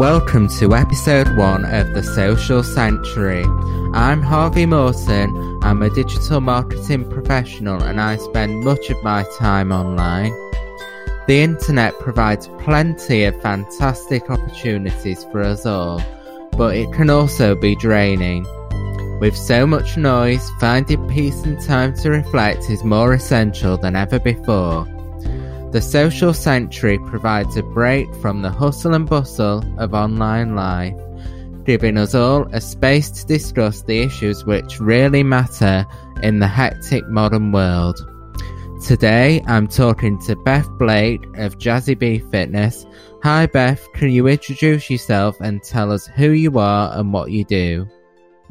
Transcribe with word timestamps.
welcome 0.00 0.48
to 0.48 0.74
episode 0.74 1.28
one 1.36 1.62
of 1.66 1.92
The 1.92 2.02
Social 2.02 2.62
Sanctuary. 2.62 3.44
I'm 3.92 4.22
Harvey 4.22 4.64
Morton, 4.64 5.60
I'm 5.62 5.82
a 5.82 5.90
digital 5.90 6.40
marketing 6.40 7.10
professional, 7.10 7.82
and 7.82 8.00
I 8.00 8.16
spend 8.16 8.64
much 8.64 8.88
of 8.88 9.02
my 9.02 9.26
time 9.36 9.72
online. 9.72 10.32
The 11.26 11.42
internet 11.42 11.98
provides 11.98 12.48
plenty 12.60 13.24
of 13.24 13.42
fantastic 13.42 14.30
opportunities 14.30 15.24
for 15.24 15.42
us 15.42 15.66
all, 15.66 16.02
but 16.52 16.76
it 16.76 16.90
can 16.94 17.10
also 17.10 17.54
be 17.54 17.76
draining. 17.76 18.46
With 19.20 19.36
so 19.36 19.66
much 19.66 19.98
noise, 19.98 20.50
finding 20.58 21.06
peace 21.10 21.42
and 21.42 21.60
time 21.60 21.94
to 21.96 22.08
reflect 22.08 22.70
is 22.70 22.82
more 22.84 23.12
essential 23.12 23.76
than 23.76 23.96
ever 23.96 24.18
before. 24.18 24.86
The 25.72 25.80
Social 25.80 26.34
Sanctuary 26.34 26.98
provides 26.98 27.56
a 27.56 27.62
break 27.62 28.12
from 28.16 28.42
the 28.42 28.50
hustle 28.50 28.92
and 28.92 29.08
bustle 29.08 29.64
of 29.78 29.94
online 29.94 30.56
life, 30.56 30.96
giving 31.64 31.96
us 31.96 32.12
all 32.12 32.48
a 32.52 32.60
space 32.60 33.08
to 33.10 33.26
discuss 33.26 33.82
the 33.82 34.00
issues 34.00 34.44
which 34.44 34.80
really 34.80 35.22
matter 35.22 35.86
in 36.24 36.40
the 36.40 36.48
hectic 36.48 37.06
modern 37.08 37.52
world. 37.52 38.04
Today, 38.84 39.44
I'm 39.46 39.68
talking 39.68 40.18
to 40.22 40.34
Beth 40.34 40.68
Blake 40.76 41.22
of 41.36 41.58
Jazzy 41.58 41.96
B 41.96 42.18
Fitness. 42.18 42.84
Hi, 43.22 43.46
Beth. 43.46 43.86
Can 43.92 44.10
you 44.10 44.26
introduce 44.26 44.90
yourself 44.90 45.40
and 45.40 45.62
tell 45.62 45.92
us 45.92 46.08
who 46.08 46.30
you 46.30 46.58
are 46.58 46.98
and 46.98 47.12
what 47.12 47.30
you 47.30 47.44
do? 47.44 47.86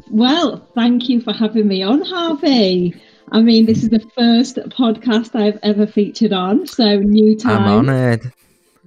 Well, 0.09 0.65
thank 0.73 1.09
you 1.09 1.19
for 1.19 1.33
having 1.33 1.67
me 1.67 1.83
on, 1.83 2.01
Harvey. 2.01 2.95
I 3.31 3.41
mean, 3.41 3.65
this 3.65 3.83
is 3.83 3.89
the 3.89 3.99
first 4.17 4.55
podcast 4.55 5.39
I've 5.39 5.59
ever 5.63 5.85
featured 5.85 6.33
on, 6.33 6.65
so 6.65 6.97
new 6.99 7.37
time. 7.37 7.63
I'm 7.63 7.89
honoured. 7.89 8.33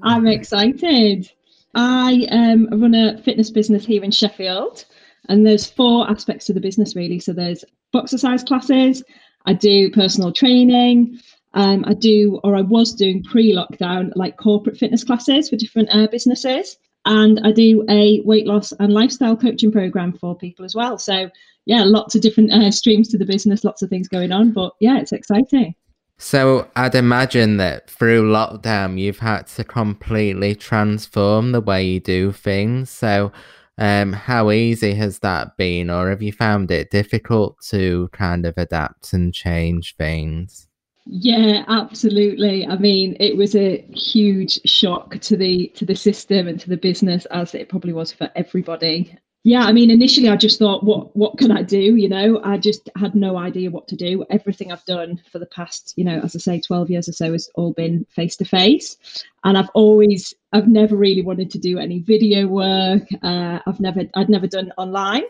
I'm 0.02 0.26
excited. 0.26 1.30
I 1.74 2.26
um, 2.30 2.68
run 2.80 2.94
a 2.94 3.18
fitness 3.22 3.50
business 3.50 3.84
here 3.84 4.02
in 4.02 4.10
Sheffield, 4.10 4.84
and 5.28 5.46
there's 5.46 5.70
four 5.70 6.10
aspects 6.10 6.46
to 6.46 6.52
the 6.52 6.60
business 6.60 6.96
really. 6.96 7.20
So 7.20 7.32
there's 7.32 7.64
boxercise 7.92 8.42
classes, 8.42 9.02
I 9.46 9.52
do 9.52 9.90
personal 9.90 10.32
training, 10.32 11.20
um, 11.54 11.84
I 11.86 11.94
do, 11.94 12.40
or 12.44 12.56
I 12.56 12.62
was 12.62 12.94
doing 12.94 13.22
pre-lockdown, 13.22 14.12
like 14.16 14.36
corporate 14.36 14.78
fitness 14.78 15.04
classes 15.04 15.50
for 15.50 15.56
different 15.56 15.88
uh, 15.92 16.06
businesses, 16.08 16.76
and 17.04 17.40
I 17.44 17.52
do 17.52 17.84
a 17.88 18.20
weight 18.24 18.46
loss 18.46 18.72
and 18.72 18.92
lifestyle 18.92 19.36
coaching 19.36 19.72
program 19.72 20.12
for 20.12 20.36
people 20.36 20.64
as 20.64 20.74
well. 20.74 20.98
So 20.98 21.30
yeah, 21.66 21.84
lots 21.84 22.14
of 22.14 22.20
different 22.20 22.52
uh, 22.52 22.70
streams 22.70 23.08
to 23.08 23.18
the 23.18 23.24
business, 23.24 23.64
lots 23.64 23.82
of 23.82 23.88
things 23.88 24.08
going 24.08 24.32
on. 24.32 24.52
But 24.52 24.72
yeah, 24.80 24.98
it's 24.98 25.12
exciting. 25.12 25.74
So 26.18 26.68
I'd 26.76 26.94
imagine 26.94 27.56
that 27.56 27.90
through 27.90 28.30
lockdown, 28.30 28.98
you've 28.98 29.18
had 29.18 29.48
to 29.48 29.64
completely 29.64 30.54
transform 30.54 31.52
the 31.52 31.60
way 31.60 31.84
you 31.84 32.00
do 32.00 32.32
things. 32.32 32.90
So, 32.90 33.32
um, 33.78 34.12
how 34.12 34.50
easy 34.50 34.94
has 34.94 35.18
that 35.20 35.56
been, 35.56 35.90
or 35.90 36.10
have 36.10 36.22
you 36.22 36.32
found 36.32 36.70
it 36.70 36.90
difficult 36.90 37.56
to 37.70 38.08
kind 38.12 38.46
of 38.46 38.54
adapt 38.56 39.12
and 39.12 39.34
change 39.34 39.96
things? 39.96 40.68
Yeah, 41.06 41.64
absolutely. 41.66 42.66
I 42.66 42.76
mean, 42.76 43.16
it 43.18 43.36
was 43.36 43.56
a 43.56 43.78
huge 43.92 44.60
shock 44.64 45.18
to 45.18 45.36
the 45.36 45.68
to 45.74 45.84
the 45.84 45.96
system 45.96 46.46
and 46.46 46.60
to 46.60 46.68
the 46.68 46.76
business, 46.76 47.24
as 47.26 47.54
it 47.54 47.68
probably 47.68 47.92
was 47.92 48.12
for 48.12 48.30
everybody 48.36 49.18
yeah 49.44 49.64
i 49.64 49.72
mean 49.72 49.90
initially 49.90 50.28
i 50.28 50.36
just 50.36 50.58
thought 50.58 50.84
what 50.84 51.14
what 51.16 51.36
can 51.36 51.50
i 51.50 51.62
do 51.62 51.96
you 51.96 52.08
know? 52.08 52.40
I 52.44 52.58
just 52.58 52.88
had 52.96 53.14
no 53.14 53.36
idea 53.36 53.70
what 53.70 53.88
to 53.88 53.96
do. 53.96 54.24
Everything 54.30 54.70
i've 54.70 54.84
done 54.84 55.20
for 55.30 55.38
the 55.38 55.46
past 55.46 55.94
you 55.96 56.04
know 56.04 56.20
as 56.20 56.36
i 56.36 56.38
say 56.38 56.60
12 56.60 56.90
years 56.90 57.08
or 57.08 57.12
so 57.12 57.32
has 57.32 57.50
all 57.54 57.72
been 57.72 58.06
face 58.10 58.36
to 58.36 58.44
face 58.44 58.96
and 59.44 59.58
i've 59.58 59.70
always 59.74 60.34
i've 60.52 60.68
never 60.68 60.96
really 60.96 61.22
wanted 61.22 61.50
to 61.50 61.58
do 61.58 61.78
any 61.78 61.98
video 62.00 62.46
work. 62.46 63.02
Uh, 63.22 63.58
i've 63.66 63.80
never 63.80 64.02
i'd 64.14 64.28
never 64.28 64.46
done 64.46 64.72
online. 64.78 65.22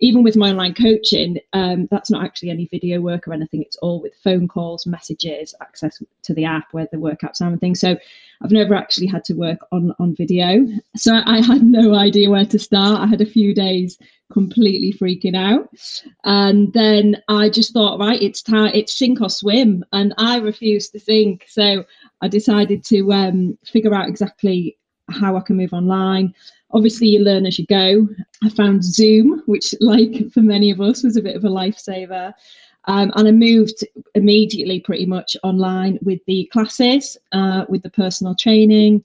Even 0.00 0.22
with 0.24 0.36
my 0.36 0.50
online 0.50 0.74
coaching 0.74 1.38
um, 1.52 1.86
that's 1.90 2.10
not 2.10 2.24
actually 2.24 2.50
any 2.50 2.66
video 2.66 3.00
work 3.00 3.28
or 3.28 3.32
anything. 3.32 3.62
It's 3.62 3.76
all 3.76 4.00
with 4.00 4.14
phone 4.24 4.48
calls 4.48 4.86
messages 4.86 5.54
access 5.60 6.02
to 6.22 6.34
the 6.34 6.44
app 6.44 6.72
where 6.72 6.88
the 6.90 6.96
workouts 6.98 7.40
are 7.40 7.48
and 7.48 7.60
things. 7.60 7.80
So 7.80 7.96
I've 8.42 8.50
never 8.50 8.74
actually 8.74 9.06
had 9.06 9.24
to 9.24 9.34
work 9.34 9.58
on 9.70 9.94
on 9.98 10.14
video, 10.14 10.66
so 10.96 11.20
I 11.24 11.40
had 11.42 11.62
no 11.62 11.94
idea 11.94 12.30
where 12.30 12.46
to 12.46 12.58
start. 12.58 13.00
I 13.00 13.06
had 13.06 13.20
a 13.20 13.26
few 13.26 13.54
days 13.54 13.98
completely 14.32 14.92
freaking 14.92 15.36
out, 15.36 15.68
and 16.24 16.72
then 16.72 17.16
I 17.28 17.50
just 17.50 17.72
thought, 17.72 18.00
right, 18.00 18.20
it's 18.20 18.42
time, 18.42 18.72
it's 18.74 18.96
sink 18.96 19.20
or 19.20 19.28
swim, 19.28 19.84
and 19.92 20.14
I 20.16 20.38
refused 20.38 20.92
to 20.92 21.00
sink. 21.00 21.44
So 21.48 21.84
I 22.22 22.28
decided 22.28 22.84
to 22.84 23.12
um, 23.12 23.58
figure 23.64 23.94
out 23.94 24.08
exactly 24.08 24.78
how 25.10 25.36
I 25.36 25.40
can 25.40 25.56
move 25.56 25.72
online. 25.72 26.34
Obviously, 26.72 27.08
you 27.08 27.20
learn 27.20 27.46
as 27.46 27.58
you 27.58 27.66
go. 27.66 28.08
I 28.44 28.48
found 28.48 28.84
Zoom, 28.84 29.42
which, 29.46 29.74
like 29.80 30.30
for 30.32 30.40
many 30.40 30.70
of 30.70 30.80
us, 30.80 31.02
was 31.02 31.16
a 31.16 31.22
bit 31.22 31.36
of 31.36 31.44
a 31.44 31.48
lifesaver. 31.48 32.32
Um, 32.86 33.12
and 33.14 33.28
I 33.28 33.32
moved 33.32 33.84
immediately 34.14 34.80
pretty 34.80 35.06
much 35.06 35.36
online 35.42 35.98
with 36.02 36.20
the 36.26 36.48
classes, 36.52 37.16
uh, 37.32 37.64
with 37.68 37.82
the 37.82 37.90
personal 37.90 38.34
training. 38.34 39.04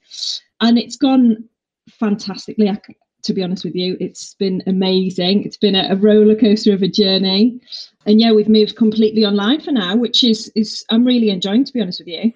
And 0.62 0.78
it's 0.78 0.96
gone 0.96 1.44
fantastically. 1.90 2.69
I, 2.69 2.80
to 3.24 3.34
be 3.34 3.44
honest 3.44 3.66
with 3.66 3.75
you, 3.75 3.97
it's 4.00 4.36
been 4.36 4.63
amazing. 4.68 5.44
It's 5.44 5.58
been 5.58 5.75
a, 5.75 5.88
a 5.90 5.96
roller 5.96 6.36
coaster 6.36 6.74
of 6.74 6.84
a 6.84 6.88
journey. 6.88 7.59
And 8.06 8.19
yeah, 8.19 8.31
we've 8.31 8.50
moved 8.50 8.75
completely 8.75 9.25
online 9.25 9.62
for 9.62 9.72
now, 9.72 9.96
which 9.96 10.24
is 10.24 10.52
is 10.56 10.86
I'm 10.90 11.03
really 11.03 11.30
enjoying 11.30 11.66
to 11.66 11.74
be 11.74 11.81
honest 11.81 12.00
with 12.00 12.07
you. 12.07 12.31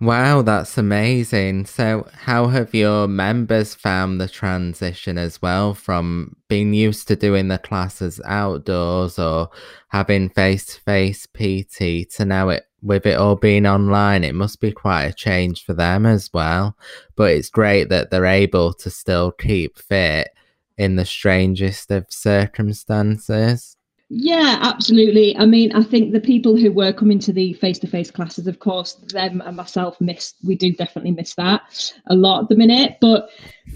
Wow, 0.00 0.42
that's 0.42 0.76
amazing. 0.76 1.64
So, 1.64 2.06
how 2.12 2.48
have 2.48 2.74
your 2.74 3.08
members 3.08 3.74
found 3.74 4.20
the 4.20 4.28
transition 4.28 5.16
as 5.16 5.40
well 5.40 5.72
from 5.72 6.36
being 6.48 6.74
used 6.74 7.08
to 7.08 7.16
doing 7.16 7.48
the 7.48 7.56
classes 7.58 8.20
outdoors 8.26 9.18
or 9.18 9.48
having 9.88 10.28
face 10.28 10.66
to 10.66 10.80
face 10.82 11.26
PT 11.26 12.04
to 12.16 12.26
now 12.26 12.50
it 12.50 12.64
with 12.82 13.06
it 13.06 13.16
all 13.16 13.36
being 13.36 13.64
online? 13.66 14.22
It 14.22 14.34
must 14.34 14.60
be 14.60 14.70
quite 14.70 15.04
a 15.04 15.14
change 15.14 15.64
for 15.64 15.72
them 15.72 16.04
as 16.04 16.30
well. 16.30 16.76
But 17.16 17.30
it's 17.32 17.48
great 17.48 17.88
that 17.88 18.10
they're 18.10 18.26
able 18.26 18.74
to 18.74 18.90
still 18.90 19.32
keep 19.32 19.78
fit 19.78 20.28
in 20.76 20.96
the 20.96 21.06
strangest 21.06 21.90
of 21.90 22.06
circumstances. 22.10 23.75
Yeah, 24.08 24.58
absolutely. 24.62 25.36
I 25.36 25.46
mean, 25.46 25.72
I 25.72 25.82
think 25.82 26.12
the 26.12 26.20
people 26.20 26.56
who 26.56 26.70
were 26.70 26.92
coming 26.92 27.18
to 27.18 27.32
the 27.32 27.54
face-to-face 27.54 28.12
classes, 28.12 28.46
of 28.46 28.60
course, 28.60 28.92
them 29.08 29.42
and 29.44 29.56
myself 29.56 30.00
miss. 30.00 30.34
We 30.44 30.54
do 30.54 30.72
definitely 30.72 31.10
miss 31.10 31.34
that 31.34 31.92
a 32.06 32.14
lot 32.14 32.44
at 32.44 32.48
the 32.48 32.54
minute, 32.54 32.98
but 33.00 33.30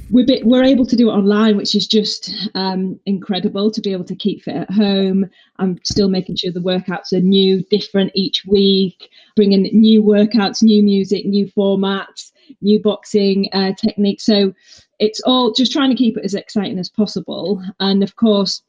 we're 0.08 0.24
bit, 0.24 0.46
we're 0.46 0.62
able 0.62 0.86
to 0.86 0.94
do 0.94 1.10
it 1.10 1.14
online, 1.14 1.56
which 1.56 1.74
is 1.74 1.88
just 1.88 2.32
um, 2.54 3.00
incredible 3.06 3.72
to 3.72 3.80
be 3.80 3.90
able 3.90 4.04
to 4.04 4.14
keep 4.14 4.44
fit 4.44 4.54
at 4.54 4.70
home. 4.70 5.28
I'm 5.56 5.80
still 5.82 6.08
making 6.08 6.36
sure 6.36 6.52
the 6.52 6.60
workouts 6.60 7.12
are 7.12 7.20
new, 7.20 7.64
different 7.68 8.12
each 8.14 8.44
week, 8.46 9.10
bringing 9.34 9.62
new 9.72 10.00
workouts, 10.00 10.62
new 10.62 10.84
music, 10.84 11.26
new 11.26 11.46
formats, 11.48 12.30
new 12.60 12.80
boxing 12.80 13.48
uh, 13.52 13.72
techniques. 13.72 14.26
So 14.26 14.54
it's 15.00 15.20
all 15.22 15.52
just 15.52 15.72
trying 15.72 15.90
to 15.90 15.96
keep 15.96 16.16
it 16.16 16.24
as 16.24 16.34
exciting 16.34 16.78
as 16.78 16.88
possible, 16.88 17.60
and 17.80 18.04
of 18.04 18.14
course 18.14 18.62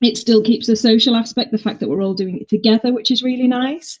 it 0.00 0.18
still 0.18 0.42
keeps 0.42 0.66
the 0.66 0.76
social 0.76 1.16
aspect, 1.16 1.52
the 1.52 1.58
fact 1.58 1.80
that 1.80 1.88
we're 1.88 2.02
all 2.02 2.14
doing 2.14 2.38
it 2.38 2.48
together, 2.48 2.92
which 2.92 3.10
is 3.10 3.22
really 3.22 3.48
nice. 3.48 3.98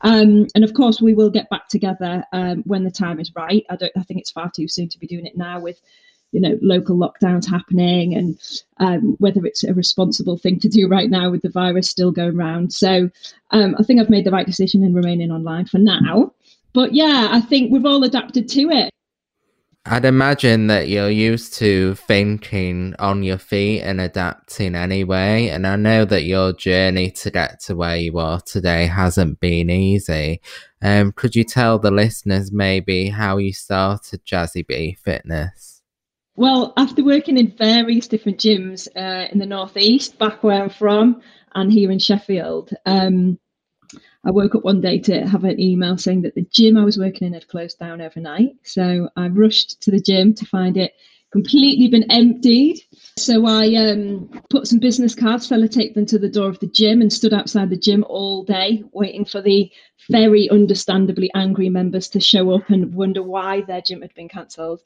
Um, 0.00 0.46
and 0.54 0.64
of 0.64 0.74
course, 0.74 1.00
we 1.00 1.14
will 1.14 1.30
get 1.30 1.48
back 1.48 1.68
together 1.68 2.24
um, 2.32 2.62
when 2.64 2.84
the 2.84 2.90
time 2.90 3.18
is 3.20 3.34
right. 3.34 3.64
I 3.70 3.76
don't. 3.76 3.92
I 3.96 4.02
think 4.02 4.20
it's 4.20 4.30
far 4.30 4.50
too 4.54 4.68
soon 4.68 4.88
to 4.90 4.98
be 4.98 5.06
doing 5.06 5.24
it 5.24 5.36
now 5.36 5.60
with, 5.60 5.80
you 6.30 6.40
know, 6.40 6.58
local 6.60 6.96
lockdowns 6.96 7.48
happening 7.48 8.14
and 8.14 8.38
um, 8.78 9.16
whether 9.18 9.46
it's 9.46 9.64
a 9.64 9.72
responsible 9.72 10.36
thing 10.36 10.60
to 10.60 10.68
do 10.68 10.88
right 10.88 11.08
now 11.08 11.30
with 11.30 11.42
the 11.42 11.48
virus 11.48 11.88
still 11.88 12.10
going 12.10 12.38
around. 12.38 12.72
So 12.72 13.08
um, 13.50 13.76
I 13.78 13.82
think 13.82 14.00
I've 14.00 14.10
made 14.10 14.26
the 14.26 14.30
right 14.30 14.46
decision 14.46 14.82
in 14.82 14.92
remaining 14.92 15.30
online 15.30 15.66
for 15.66 15.78
now. 15.78 16.34
But 16.74 16.92
yeah, 16.92 17.28
I 17.30 17.40
think 17.40 17.72
we've 17.72 17.86
all 17.86 18.04
adapted 18.04 18.48
to 18.50 18.70
it. 18.70 18.93
I'd 19.86 20.06
imagine 20.06 20.68
that 20.68 20.88
you're 20.88 21.10
used 21.10 21.52
to 21.54 21.94
thinking 21.94 22.94
on 22.98 23.22
your 23.22 23.36
feet 23.36 23.82
and 23.82 24.00
adapting 24.00 24.74
anyway. 24.74 25.48
And 25.48 25.66
I 25.66 25.76
know 25.76 26.06
that 26.06 26.24
your 26.24 26.54
journey 26.54 27.10
to 27.10 27.30
get 27.30 27.60
to 27.64 27.76
where 27.76 27.96
you 27.96 28.18
are 28.18 28.40
today 28.40 28.86
hasn't 28.86 29.40
been 29.40 29.68
easy. 29.68 30.40
Um, 30.80 31.12
could 31.12 31.36
you 31.36 31.44
tell 31.44 31.78
the 31.78 31.90
listeners 31.90 32.50
maybe 32.50 33.10
how 33.10 33.36
you 33.36 33.52
started 33.52 34.24
Jazzy 34.24 34.66
B 34.66 34.96
Fitness? 35.04 35.82
Well, 36.34 36.72
after 36.78 37.04
working 37.04 37.36
in 37.36 37.54
various 37.54 38.08
different 38.08 38.38
gyms 38.38 38.88
uh, 38.96 39.28
in 39.30 39.38
the 39.38 39.46
Northeast, 39.46 40.18
back 40.18 40.42
where 40.42 40.62
I'm 40.62 40.70
from, 40.70 41.20
and 41.54 41.70
here 41.70 41.90
in 41.90 41.98
Sheffield, 41.98 42.70
um, 42.86 43.38
I 44.26 44.30
woke 44.30 44.54
up 44.54 44.64
one 44.64 44.80
day 44.80 44.98
to 45.00 45.26
have 45.26 45.44
an 45.44 45.60
email 45.60 45.98
saying 45.98 46.22
that 46.22 46.34
the 46.34 46.46
gym 46.50 46.76
I 46.76 46.84
was 46.84 46.98
working 46.98 47.26
in 47.26 47.34
had 47.34 47.48
closed 47.48 47.78
down 47.78 48.00
overnight. 48.00 48.56
So 48.62 49.10
I 49.16 49.28
rushed 49.28 49.82
to 49.82 49.90
the 49.90 50.00
gym 50.00 50.34
to 50.34 50.46
find 50.46 50.76
it 50.76 50.94
completely 51.30 51.88
been 51.88 52.10
emptied. 52.10 52.80
So 53.18 53.44
I 53.44 53.74
um, 53.74 54.30
put 54.50 54.68
some 54.68 54.78
business 54.78 55.14
cards, 55.16 55.48
sellotaped 55.48 55.94
them 55.94 56.06
to 56.06 56.18
the 56.18 56.28
door 56.28 56.48
of 56.48 56.60
the 56.60 56.68
gym, 56.68 57.00
and 57.00 57.12
stood 57.12 57.34
outside 57.34 57.70
the 57.70 57.76
gym 57.76 58.04
all 58.08 58.44
day 58.44 58.84
waiting 58.92 59.24
for 59.24 59.42
the 59.42 59.70
very 60.10 60.48
understandably 60.50 61.30
angry 61.34 61.68
members 61.68 62.08
to 62.08 62.20
show 62.20 62.52
up 62.54 62.68
and 62.70 62.94
wonder 62.94 63.22
why 63.22 63.62
their 63.62 63.80
gym 63.80 64.02
had 64.02 64.14
been 64.14 64.28
cancelled, 64.28 64.80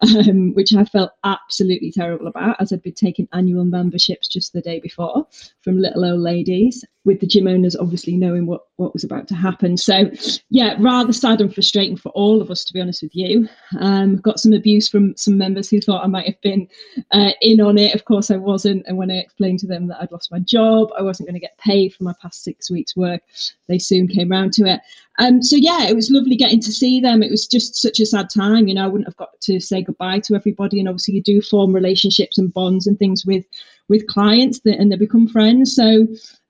um, 0.00 0.54
which 0.54 0.74
I 0.74 0.84
felt 0.84 1.12
absolutely 1.24 1.92
terrible 1.92 2.26
about 2.26 2.56
as 2.60 2.72
I'd 2.72 2.82
been 2.82 2.94
taking 2.94 3.28
annual 3.32 3.64
memberships 3.64 4.28
just 4.28 4.52
the 4.52 4.60
day 4.60 4.80
before 4.80 5.26
from 5.62 5.80
little 5.80 6.04
old 6.04 6.20
ladies, 6.20 6.84
with 7.04 7.20
the 7.20 7.26
gym 7.26 7.48
owners 7.48 7.76
obviously 7.76 8.16
knowing 8.16 8.46
what, 8.46 8.62
what 8.76 8.92
was 8.92 9.04
about 9.04 9.26
to 9.28 9.34
happen. 9.34 9.76
So, 9.76 10.10
yeah, 10.50 10.76
rather 10.78 11.12
sad 11.12 11.40
and 11.40 11.52
frustrating 11.52 11.96
for 11.96 12.10
all 12.10 12.40
of 12.40 12.50
us, 12.50 12.64
to 12.64 12.72
be 12.72 12.80
honest 12.80 13.02
with 13.02 13.14
you. 13.14 13.48
Um, 13.80 14.16
got 14.16 14.38
some 14.38 14.52
abuse 14.52 14.88
from 14.88 15.16
some 15.16 15.36
members 15.36 15.68
who 15.68 15.80
thought 15.80 16.04
I 16.04 16.08
might 16.08 16.26
have 16.26 16.40
been 16.42 16.68
uh, 17.10 17.32
in 17.40 17.60
on 17.60 17.78
it. 17.78 17.94
Of 17.94 18.04
course, 18.04 18.30
I 18.30 18.36
wasn't. 18.36 18.84
And 18.86 18.96
when 18.96 19.10
I 19.10 19.16
explained 19.16 19.58
to 19.60 19.66
them 19.66 19.88
that 19.88 20.00
I'd 20.00 20.12
lost 20.12 20.30
my 20.30 20.38
job, 20.38 20.90
I 20.96 21.02
wasn't 21.02 21.28
going 21.28 21.34
to 21.34 21.40
get 21.40 21.58
paid 21.58 21.94
for 21.94 22.04
my 22.04 22.14
past 22.22 22.44
six 22.44 22.70
weeks' 22.70 22.96
work, 22.96 23.22
they 23.68 23.78
soon 23.78 24.06
came 24.06 24.28
round 24.28 24.52
to 24.54 24.61
it. 24.66 24.80
Um, 25.18 25.42
so 25.42 25.56
yeah, 25.56 25.84
it 25.84 25.94
was 25.94 26.10
lovely 26.10 26.36
getting 26.36 26.60
to 26.60 26.72
see 26.72 27.00
them. 27.00 27.22
It 27.22 27.30
was 27.30 27.46
just 27.46 27.76
such 27.76 28.00
a 28.00 28.06
sad 28.06 28.30
time, 28.30 28.66
you 28.66 28.74
know. 28.74 28.84
I 28.84 28.88
wouldn't 28.88 29.08
have 29.08 29.16
got 29.16 29.40
to 29.42 29.60
say 29.60 29.82
goodbye 29.82 30.20
to 30.20 30.34
everybody, 30.34 30.80
and 30.80 30.88
obviously 30.88 31.14
you 31.14 31.22
do 31.22 31.42
form 31.42 31.74
relationships 31.74 32.38
and 32.38 32.52
bonds 32.52 32.86
and 32.86 32.98
things 32.98 33.26
with 33.26 33.44
with 33.88 34.06
clients 34.06 34.60
that, 34.60 34.78
and 34.78 34.90
they 34.90 34.96
become 34.96 35.28
friends. 35.28 35.74
So 35.74 36.06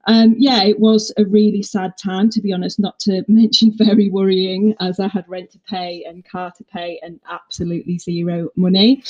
um, 0.07 0.35
yeah, 0.37 0.65
it 0.65 0.81
was 0.81 1.13
a 1.17 1.25
really 1.25 1.63
sad 1.63 1.97
time, 1.97 2.29
to 2.31 2.41
be 2.41 2.53
honest, 2.53 2.81
not 2.81 2.99
to 3.01 3.25
mention 3.29 3.73
very 3.77 4.11
worrying, 4.11 4.75
as 4.81 5.01
I 5.01 5.09
had 5.09 5.29
rent 5.29 5.51
to 5.53 5.59
pay 5.61 6.05
and 6.07 6.25
car 6.25 6.53
to 6.57 6.65
pay 6.65 6.99
and 7.03 7.21
absolutely 7.31 7.99
zero 7.99 8.49
money. 8.57 9.03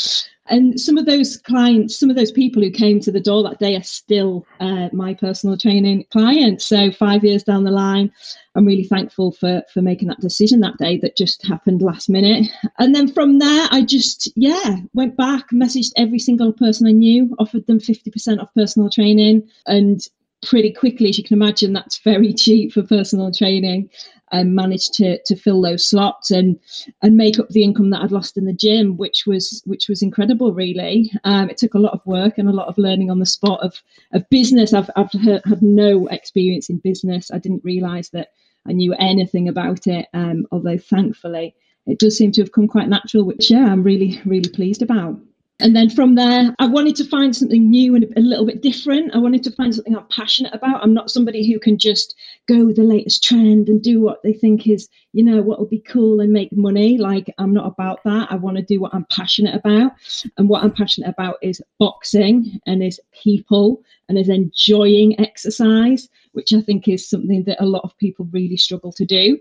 And 0.49 0.79
some 0.79 0.99
of 0.99 1.06
those 1.06 1.37
clients, 1.37 1.99
some 1.99 2.11
of 2.11 2.17
those 2.17 2.33
people 2.33 2.62
who 2.62 2.71
came 2.71 2.99
to 3.00 3.12
the 3.12 3.21
door 3.21 3.44
that 3.44 3.61
day 3.61 3.77
are 3.77 3.83
still 3.83 4.44
uh, 4.59 4.89
my 4.93 5.15
personal 5.15 5.56
training 5.56 6.05
clients. 6.11 6.67
So 6.67 6.91
five 6.91 7.25
years 7.25 7.44
down 7.44 7.62
the 7.62 7.71
line, 7.71 8.11
I'm 8.56 8.67
really 8.67 8.85
thankful 8.85 9.31
for 9.33 9.62
for 9.73 9.81
making 9.83 10.09
that 10.09 10.21
decision 10.21 10.61
that 10.61 10.79
day 10.79 10.99
that 10.99 11.17
just 11.17 11.47
happened 11.47 11.81
last 11.81 12.11
minute. 12.11 12.49
And 12.79 12.93
then 12.93 13.06
from 13.12 13.39
there, 13.39 13.69
I 13.71 13.83
just 13.83 14.31
yeah 14.35 14.79
went 14.94 15.17
back, 15.17 15.49
messaged 15.53 15.93
every 15.97 16.19
single 16.19 16.53
person 16.53 16.89
I 16.89 16.93
knew, 16.93 17.35
offered 17.39 17.67
them 17.69 17.79
50% 17.79 18.41
off 18.41 18.53
personal 18.55 18.91
training, 18.91 19.49
and 19.67 20.06
pretty 20.43 20.73
quickly, 20.73 21.09
as 21.09 21.19
you 21.19 21.25
can 21.25 21.37
imagine, 21.37 21.73
that's 21.73 21.99
very 21.99 22.33
cheap 22.44 22.73
for 22.73 22.83
personal 22.83 23.31
training. 23.33 23.91
And 24.35 24.55
managed 24.55 24.94
to 24.94 25.23
to 25.27 25.37
fill 25.37 25.61
those 25.61 25.87
slots 25.87 26.31
and 26.31 26.59
and 27.03 27.19
make 27.19 27.39
up 27.39 27.50
the 27.50 27.62
income 27.62 27.91
that 27.91 28.00
I'd 28.00 28.12
lost 28.12 28.39
in 28.39 28.47
the 28.47 28.55
gym, 28.55 28.97
which 28.97 29.25
was 29.27 29.62
which 29.67 29.91
was 29.91 30.00
incredible. 30.00 30.55
Really, 30.55 31.12
um, 31.25 31.50
it 31.50 31.59
took 31.59 31.75
a 31.75 31.79
lot 31.79 31.93
of 31.93 32.00
work 32.06 32.39
and 32.39 32.49
a 32.49 32.53
lot 32.53 32.69
of 32.69 32.79
learning 32.79 33.11
on 33.11 33.19
the 33.19 33.27
spot 33.27 33.61
of 33.61 33.83
of 34.15 34.27
business. 34.31 34.73
I've 34.73 34.89
I've 34.97 35.12
had 35.12 35.61
no 35.61 36.06
experience 36.06 36.71
in 36.71 36.79
business. 36.79 37.31
I 37.31 37.41
didn't 37.41 37.62
realise 37.62 38.09
that 38.11 38.29
I 38.67 38.73
knew 38.73 38.94
anything 38.94 39.49
about 39.49 39.87
it. 39.87 40.06
Um, 40.15 40.47
although 40.50 40.79
thankfully, 40.79 41.55
it 41.87 41.99
does 41.99 42.17
seem 42.17 42.33
to 42.33 42.41
have 42.41 42.53
come 42.53 42.69
quite 42.69 42.89
natural, 42.89 43.25
which 43.25 43.50
yeah, 43.50 43.67
I'm 43.67 43.83
really 43.83 44.19
really 44.25 44.49
pleased 44.49 44.81
about. 44.81 45.21
And 45.62 45.76
then 45.76 45.91
from 45.91 46.17
there, 46.17 46.53
I 46.59 46.67
wanted 46.67 46.97
to 46.97 47.05
find 47.05 47.37
something 47.37 47.70
new 47.70 47.94
and 47.94 48.12
a 48.17 48.20
little 48.20 48.44
bit 48.44 48.62
different. 48.62 49.14
I 49.14 49.19
wanted 49.19 49.44
to 49.44 49.53
find 49.53 49.73
something 49.73 49.94
I'm 49.97 50.06
passionate 50.09 50.53
about. 50.53 50.82
I'm 50.82 50.93
not 50.93 51.11
somebody 51.11 51.50
who 51.50 51.61
can 51.61 51.79
just 51.79 52.17
go 52.49 52.64
with 52.64 52.76
the 52.76 52.82
latest 52.82 53.23
trend 53.23 53.69
and 53.69 53.81
do 53.81 54.00
what 54.00 54.23
they 54.25 54.32
think 54.32 54.67
is, 54.67 54.88
you 55.12 55.23
know, 55.23 55.41
what 55.41 55.61
will 55.61 55.67
be 55.67 55.79
cool 55.79 56.20
and 56.20 56.32
make 56.32 56.50
money. 56.53 56.99
Like, 56.99 57.32
I'm 57.38 57.55
not 57.55 57.69
about 57.69 58.03
that. 58.05 58.26
I 58.32 58.35
want 58.35 58.56
to 58.56 58.62
do 58.64 58.81
what 58.81 58.93
I'm 58.93 59.06
passionate 59.11 59.55
about. 59.55 59.93
And 60.37 60.49
what 60.49 60.64
I'm 60.64 60.73
passionate 60.73 61.11
about 61.11 61.37
is 61.43 61.62
boxing 61.79 62.61
and 62.67 62.82
is 62.82 63.00
people 63.12 63.85
and 64.08 64.19
is 64.19 64.29
enjoying 64.29 65.19
exercise, 65.20 66.08
which 66.32 66.53
I 66.53 66.61
think 66.61 66.88
is 66.88 67.08
something 67.08 67.44
that 67.44 67.62
a 67.62 67.67
lot 67.67 67.85
of 67.85 67.97
people 67.99 68.29
really 68.32 68.56
struggle 68.56 68.93
to 68.93 69.05
do. 69.05 69.38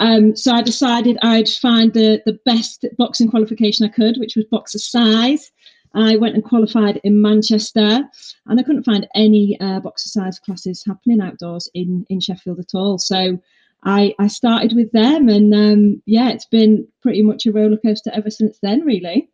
Um, 0.00 0.34
so 0.34 0.52
I 0.52 0.62
decided 0.62 1.18
I'd 1.22 1.48
find 1.48 1.92
the, 1.92 2.22
the 2.24 2.38
best 2.44 2.86
boxing 2.96 3.30
qualification 3.30 3.86
I 3.86 3.90
could, 3.90 4.16
which 4.18 4.34
was 4.34 4.46
Boxercise. 4.46 5.52
I 5.94 6.16
went 6.16 6.34
and 6.34 6.44
qualified 6.44 7.00
in 7.02 7.20
Manchester, 7.20 8.02
and 8.46 8.60
I 8.60 8.62
couldn't 8.62 8.84
find 8.84 9.08
any 9.14 9.58
uh, 9.60 9.80
size 9.96 10.38
classes 10.38 10.84
happening 10.86 11.20
outdoors 11.20 11.68
in 11.74 12.06
in 12.08 12.20
Sheffield 12.20 12.60
at 12.60 12.74
all. 12.74 12.98
So 12.98 13.38
I 13.82 14.14
I 14.18 14.28
started 14.28 14.74
with 14.74 14.92
them, 14.92 15.28
and 15.28 15.54
um, 15.54 16.02
yeah, 16.06 16.30
it's 16.30 16.46
been 16.46 16.86
pretty 17.02 17.22
much 17.22 17.46
a 17.46 17.52
roller 17.52 17.78
coaster 17.78 18.10
ever 18.14 18.30
since 18.30 18.58
then, 18.62 18.82
really. 18.82 19.30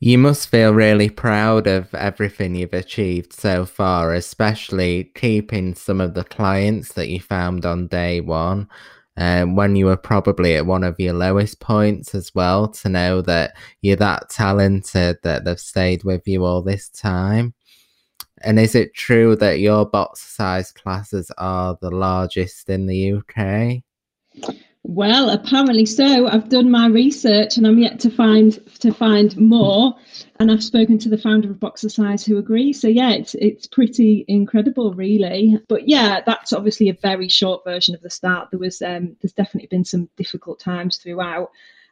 You 0.00 0.16
must 0.16 0.48
feel 0.48 0.72
really 0.72 1.10
proud 1.10 1.66
of 1.66 1.92
everything 1.92 2.54
you've 2.54 2.72
achieved 2.72 3.32
so 3.32 3.66
far, 3.66 4.14
especially 4.14 5.10
keeping 5.16 5.74
some 5.74 6.00
of 6.00 6.14
the 6.14 6.22
clients 6.22 6.92
that 6.92 7.08
you 7.08 7.18
found 7.18 7.66
on 7.66 7.88
day 7.88 8.20
one 8.20 8.68
um, 9.18 9.56
when 9.56 9.74
you 9.74 9.86
were 9.86 9.96
probably 9.96 10.54
at 10.54 10.64
one 10.64 10.84
of 10.84 10.98
your 11.00 11.12
lowest 11.12 11.58
points 11.58 12.14
as 12.14 12.32
well, 12.36 12.68
to 12.68 12.88
know 12.88 13.20
that 13.22 13.56
you're 13.82 13.96
that 13.96 14.30
talented 14.30 15.18
that 15.24 15.44
they've 15.44 15.58
stayed 15.58 16.04
with 16.04 16.26
you 16.28 16.44
all 16.44 16.62
this 16.62 16.88
time. 16.88 17.52
And 18.42 18.60
is 18.60 18.76
it 18.76 18.94
true 18.94 19.34
that 19.36 19.58
your 19.58 19.84
boxercise 19.84 20.70
classes 20.70 21.32
are 21.36 21.76
the 21.80 21.90
largest 21.90 22.70
in 22.70 22.86
the 22.86 23.14
UK? 23.14 23.82
Well, 24.84 25.28
apparently 25.30 25.84
so. 25.86 26.28
I've 26.28 26.48
done 26.48 26.70
my 26.70 26.86
research 26.86 27.56
and 27.56 27.66
I'm 27.66 27.78
yet 27.78 28.00
to 28.00 28.10
find 28.10 28.58
to 28.80 28.92
find 28.92 29.36
more. 29.36 29.94
And 30.40 30.50
I've 30.50 30.62
spoken 30.64 30.98
to 31.00 31.08
the 31.08 31.18
founder 31.18 31.50
of 31.50 31.60
Boxercise 31.60 32.24
who 32.24 32.38
agrees. 32.38 32.80
So 32.80 32.88
yeah, 32.88 33.10
it's 33.10 33.34
it's 33.34 33.66
pretty 33.66 34.24
incredible, 34.28 34.94
really. 34.94 35.58
But 35.68 35.88
yeah, 35.88 36.20
that's 36.24 36.52
obviously 36.52 36.88
a 36.88 36.94
very 36.94 37.28
short 37.28 37.64
version 37.64 37.94
of 37.94 38.00
the 38.00 38.10
start. 38.10 38.50
There 38.50 38.60
was 38.60 38.80
um, 38.80 39.16
there's 39.20 39.32
definitely 39.32 39.68
been 39.68 39.84
some 39.84 40.08
difficult 40.16 40.60
times 40.60 40.96
throughout, 40.96 41.50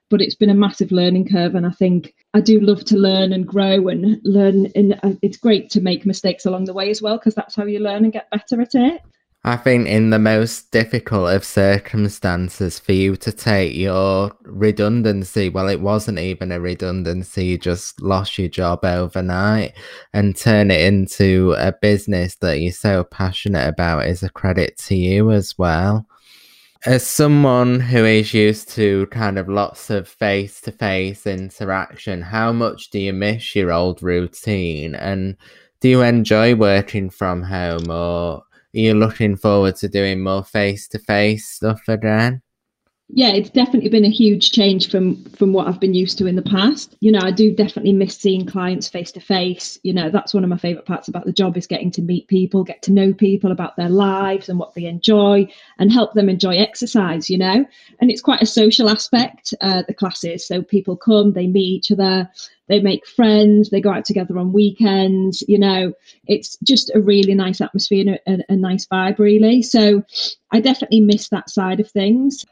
but 0.08 0.22
it's 0.22 0.36
been 0.36 0.50
a 0.50 0.54
massive 0.54 0.92
learning 0.92 1.28
curve. 1.28 1.54
And 1.54 1.66
I 1.66 1.70
think 1.72 2.14
I 2.34 2.40
do 2.40 2.60
love 2.60 2.84
to 2.86 2.96
learn 2.96 3.32
and 3.32 3.46
grow 3.46 3.88
and 3.88 4.20
learn. 4.24 4.66
And 4.74 4.98
uh, 5.02 5.14
it's 5.22 5.38
great 5.38 5.70
to 5.70 5.80
make 5.80 6.06
mistakes 6.06 6.46
along 6.46 6.64
the 6.64 6.74
way 6.74 6.88
as 6.90 7.02
well, 7.02 7.18
because 7.18 7.34
that's 7.34 7.56
how 7.56 7.64
you 7.64 7.80
learn 7.80 8.04
and 8.04 8.12
get 8.12 8.30
better 8.30 8.62
at 8.62 8.74
it. 8.74 9.02
I 9.46 9.56
think 9.56 9.87
in 9.87 10.10
the 10.10 10.19
most 10.19 10.72
difficult 10.72 11.32
of 11.32 11.44
circumstances 11.44 12.81
for 12.81 12.90
you 12.90 13.14
to 13.19 13.31
take 13.31 13.76
your 13.76 14.32
redundancy, 14.43 15.50
well, 15.50 15.69
it 15.69 15.81
wasn't 15.81 16.19
even 16.19 16.50
a 16.50 16.58
redundancy, 16.58 17.44
you 17.44 17.56
just 17.56 18.02
lost 18.02 18.38
your 18.38 18.48
job 18.48 18.84
overnight 18.84 19.75
and 20.12 20.34
turn 20.34 20.72
it 20.72 20.81
into 20.81 21.54
a 21.58 21.70
business 21.70 22.34
that 22.40 22.58
you're 22.58 22.72
so 22.72 23.04
passionate 23.04 23.69
about 23.69 24.06
is 24.06 24.25
a 24.25 24.31
credit 24.31 24.76
to 24.78 24.96
you 24.96 25.31
as 25.31 25.56
well. 25.56 26.08
As 26.84 27.06
someone 27.06 27.79
who 27.79 28.05
is 28.05 28.34
used 28.34 28.69
to 28.70 29.06
kind 29.12 29.38
of 29.38 29.48
lots 29.48 29.91
of 29.91 30.08
face 30.08 30.60
to 30.62 30.72
face 30.72 31.24
interaction, 31.24 32.20
how 32.20 32.53
much 32.53 32.91
do 32.91 32.98
you 32.98 33.12
miss 33.12 33.55
your 33.55 33.70
old 33.70 34.03
routine? 34.03 34.96
And 34.96 35.36
do 35.79 35.88
you 35.88 36.03
enjoy 36.03 36.56
working 36.56 37.10
from 37.10 37.44
home 37.44 37.88
or 37.88 38.43
are 38.76 38.80
you 38.80 38.94
looking 38.94 39.36
forward 39.36 39.76
to 39.76 39.88
doing 39.88 40.22
more 40.22 40.44
face 40.44 40.86
to 40.88 40.98
face 40.98 41.48
stuff 41.48 41.88
again? 41.88 42.42
Yeah 43.08 43.29
it's 43.29 43.51
definitely 43.51 43.89
been 43.89 44.05
a 44.05 44.10
huge 44.10 44.51
change 44.51 44.91
from 44.91 45.22
from 45.31 45.53
what 45.53 45.69
i've 45.69 45.79
been 45.79 45.94
used 45.94 46.19
to 46.19 46.27
in 46.27 46.34
the 46.34 46.43
past. 46.43 46.96
You 47.01 47.13
know 47.13 47.20
i 47.22 47.31
do 47.31 47.55
definitely 47.55 47.93
miss 47.93 48.17
seeing 48.17 48.46
clients 48.46 48.89
face 48.89 49.13
to 49.13 49.20
face 49.20 49.79
you 49.84 49.93
know 49.93 50.10
that's 50.10 50.34
one 50.34 50.43
of 50.43 50.51
my 50.51 50.56
favorite 50.56 50.86
parts 50.86 51.06
about 51.06 51.25
the 51.25 51.32
job 51.32 51.56
is 51.56 51.67
getting 51.69 51.91
to 51.93 52.03
meet 52.03 52.27
people 52.27 52.65
get 52.65 52.82
to 52.82 52.93
know 52.93 53.13
people 53.13 53.53
about 53.53 53.77
their 53.77 53.89
lives 53.89 54.48
and 54.48 54.58
what 54.58 54.75
they 54.75 54.86
enjoy 54.86 55.46
and 55.79 55.93
help 55.93 56.15
them 56.15 56.29
enjoy 56.29 56.56
exercise 56.56 57.31
you 57.31 57.39
know? 57.39 57.65
And 58.01 58.10
it's 58.10 58.20
quite 58.20 58.43
a 58.43 58.46
social 58.46 58.91
aspect 58.91 59.55
uh, 59.60 59.82
the 59.86 59.94
classes. 59.94 60.46
So 60.46 60.63
people 60.63 60.96
come 60.96 61.32
they 61.32 61.46
meet 61.46 61.60
each 61.60 61.93
other 61.93 62.29
they 62.69 62.81
make 62.81 63.06
friends 63.06 63.70
they 63.70 63.81
go 63.81 63.93
out 63.93 64.05
together 64.05 64.36
on 64.36 64.53
weekends 64.53 65.44
you 65.46 65.58
know? 65.58 65.93
It's 66.27 66.58
just 66.65 66.91
a 66.94 67.01
really 67.01 67.34
nice 67.34 67.60
atmosphere 67.60 68.19
and 68.27 68.41
a, 68.48 68.53
a 68.53 68.56
nice 68.56 68.86
vibe 68.86 69.20
really. 69.20 69.63
So 69.63 70.03
i 70.51 70.60
definitely 70.60 71.01
miss 71.01 71.29
that 71.29 71.51
side 71.51 71.81
of 71.81 71.91
things 71.91 72.44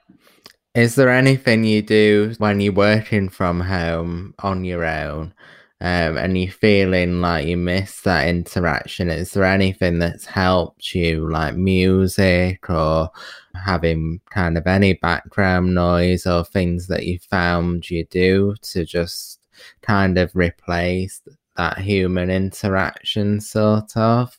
is 0.75 0.97
there 0.97 1.11
anything 1.11 1.65
you 1.65 1.83
do 1.83 2.35
when 2.39 2.61
you're 2.61 2.73
working 2.73 3.29
from 3.29 3.61
home 3.61 4.35
on 4.41 4.65
your 4.65 4.85
own 4.85 5.33
um, 5.81 6.17
and 6.17 6.37
you're 6.37 6.51
feeling 6.51 7.21
like 7.21 7.47
you 7.47 7.57
miss 7.57 8.01
that 8.03 8.27
interaction? 8.27 9.09
Is 9.09 9.33
there 9.33 9.45
anything 9.45 10.01
that's 10.01 10.27
helped 10.27 10.95
you, 10.95 11.31
like 11.31 11.55
music 11.57 12.69
or 12.69 13.11
having 13.55 14.21
kind 14.31 14.59
of 14.59 14.67
any 14.67 14.95
background 14.95 15.75
noise 15.75 16.27
or 16.27 16.45
things 16.45 16.89
that 16.89 17.05
you 17.07 17.19
found 17.21 17.89
you 17.89 18.05
do 18.07 18.55
to 18.63 18.85
just 18.85 19.41
kind 19.83 20.19
of 20.19 20.35
replace 20.35 21.23
that 21.57 21.79
human 21.79 22.31
interaction, 22.31 23.41
sort 23.41 23.97
of? 23.97 24.37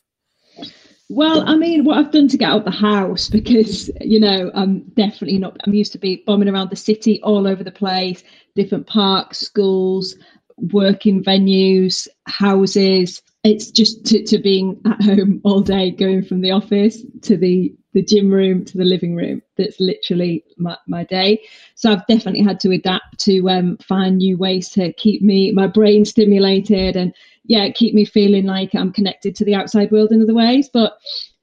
Well, 1.08 1.48
I 1.48 1.56
mean, 1.56 1.84
what 1.84 1.98
I've 1.98 2.10
done 2.10 2.26
to 2.28 2.36
get 2.36 2.50
out 2.50 2.64
the 2.64 2.70
house 2.70 3.28
because 3.38 3.90
you 4.00 4.18
know 4.20 4.50
I'm 4.54 4.80
definitely 4.94 5.38
not. 5.38 5.56
I'm 5.64 5.74
used 5.74 5.92
to 5.92 5.98
be 5.98 6.22
bombing 6.26 6.48
around 6.48 6.70
the 6.70 6.76
city, 6.76 7.20
all 7.22 7.46
over 7.46 7.62
the 7.62 7.70
place, 7.70 8.24
different 8.54 8.86
parks, 8.86 9.38
schools, 9.38 10.16
working 10.56 11.22
venues, 11.22 12.08
houses, 12.26 13.22
it's 13.46 13.70
just 13.70 14.04
to, 14.06 14.24
to 14.24 14.38
being 14.38 14.80
at 14.84 15.00
home 15.02 15.40
all 15.44 15.60
day, 15.60 15.92
going 15.92 16.24
from 16.24 16.40
the 16.40 16.50
office 16.50 17.02
to 17.22 17.36
the 17.36 17.72
the 17.92 18.02
gym 18.02 18.30
room 18.30 18.64
to 18.64 18.76
the 18.76 18.84
living 18.84 19.14
room. 19.14 19.40
That's 19.56 19.80
literally 19.80 20.44
my, 20.58 20.76
my 20.86 21.04
day. 21.04 21.40
So 21.76 21.90
I've 21.90 22.06
definitely 22.08 22.42
had 22.42 22.60
to 22.60 22.72
adapt 22.72 23.18
to 23.20 23.48
um, 23.48 23.78
find 23.78 24.18
new 24.18 24.36
ways 24.36 24.68
to 24.70 24.92
keep 24.94 25.22
me 25.22 25.52
my 25.52 25.66
brain 25.66 26.04
stimulated 26.04 26.96
and 26.96 27.14
yeah, 27.46 27.70
keep 27.70 27.94
me 27.94 28.04
feeling 28.04 28.46
like 28.46 28.74
I'm 28.74 28.92
connected 28.92 29.36
to 29.36 29.44
the 29.44 29.54
outside 29.54 29.90
world 29.90 30.12
in 30.12 30.22
other 30.22 30.34
ways. 30.34 30.68
But 30.72 30.98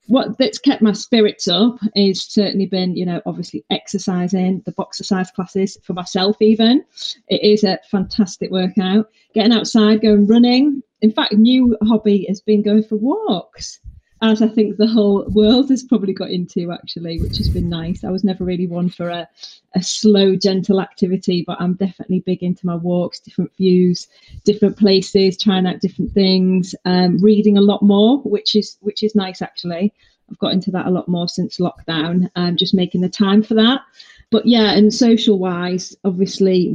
what 0.08 0.38
that's 0.38 0.58
kept 0.58 0.82
my 0.82 0.92
spirits 0.92 1.48
up 1.48 1.78
is 1.96 2.24
certainly 2.24 2.66
been, 2.66 2.96
you 2.96 3.06
know, 3.06 3.22
obviously 3.26 3.64
exercising, 3.70 4.62
the 4.66 4.74
boxercise 4.74 5.32
classes 5.32 5.78
for 5.84 5.94
myself, 5.94 6.38
even. 6.42 6.84
It 7.30 7.42
is 7.42 7.64
a 7.64 7.80
fantastic 7.90 8.52
workout. 8.52 9.10
Getting 9.34 9.54
outside, 9.54 10.02
going 10.02 10.28
running. 10.28 10.84
In 11.02 11.12
fact, 11.12 11.34
new 11.34 11.78
hobby 11.84 12.26
has 12.28 12.42
been 12.42 12.62
going 12.62 12.84
for 12.84 12.98
walks 12.98 13.80
as 14.24 14.42
I 14.42 14.48
think 14.48 14.78
the 14.78 14.88
whole 14.88 15.26
world 15.32 15.70
has 15.70 15.84
probably 15.84 16.14
got 16.14 16.32
into 16.32 16.72
actually, 16.72 17.20
which 17.20 17.38
has 17.38 17.50
been 17.50 17.68
nice. 17.68 18.06
I 18.06 18.10
was 18.10 18.24
never 18.24 18.46
really 18.46 18.68
one 18.68 18.90
for 18.90 19.10
a, 19.10 19.28
a 19.76 19.84
slow, 19.84 20.38
gentle 20.38 20.80
activity, 20.80 21.44
but 21.46 21.60
I'm 21.60 21.74
definitely 21.74 22.22
big 22.22 22.42
into 22.42 22.66
my 22.66 22.76
walks, 22.76 23.20
different 23.20 23.52
views, 23.58 24.08
different 24.46 24.78
places, 24.78 25.38
trying 25.38 25.68
out 25.68 25.82
different 25.82 26.14
things, 26.14 26.74
um, 26.86 27.22
reading 27.22 27.58
a 27.58 27.62
lot 27.62 27.82
more, 27.84 28.20
which 28.22 28.56
is 28.56 28.78
which 28.80 29.04
is 29.04 29.14
nice 29.14 29.42
actually. 29.42 29.94
I've 30.32 30.40
got 30.40 30.54
into 30.54 30.72
that 30.72 30.86
a 30.86 30.92
lot 30.92 31.10
more 31.10 31.28
since 31.28 31.58
lockdown, 31.58 32.32
um, 32.38 32.56
just 32.56 32.74
making 32.74 33.02
the 33.02 33.10
time 33.10 33.44
for 33.44 33.56
that. 33.56 33.82
But 34.32 34.46
yeah, 34.46 34.72
and 34.72 34.92
social 34.94 35.38
wise, 35.38 35.96
obviously, 36.06 36.74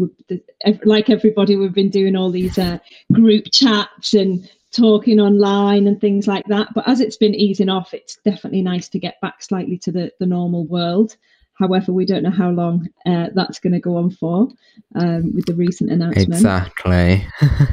like 0.84 1.08
everybody, 1.08 1.56
we've 1.56 1.72
been 1.72 1.88
doing 1.88 2.14
all 2.14 2.30
these 2.30 2.58
uh, 2.58 2.78
group 3.10 3.46
chats 3.50 4.12
and 4.12 4.48
talking 4.74 5.20
online 5.20 5.86
and 5.86 6.00
things 6.00 6.26
like 6.26 6.44
that. 6.46 6.68
But 6.74 6.88
as 6.88 7.00
it's 7.00 7.16
been 7.16 7.34
easing 7.34 7.68
off, 7.68 7.94
it's 7.94 8.18
definitely 8.24 8.62
nice 8.62 8.88
to 8.90 8.98
get 8.98 9.20
back 9.20 9.42
slightly 9.42 9.78
to 9.78 9.92
the, 9.92 10.12
the 10.20 10.26
normal 10.26 10.66
world. 10.66 11.16
However, 11.54 11.92
we 11.92 12.04
don't 12.04 12.22
know 12.22 12.30
how 12.30 12.50
long 12.50 12.88
uh, 13.04 13.28
that's 13.34 13.58
going 13.58 13.72
to 13.72 13.80
go 13.80 13.96
on 13.96 14.10
for 14.10 14.48
um, 14.94 15.34
with 15.34 15.46
the 15.46 15.54
recent 15.54 15.90
announcement. 15.90 16.28
Exactly. 16.28 17.26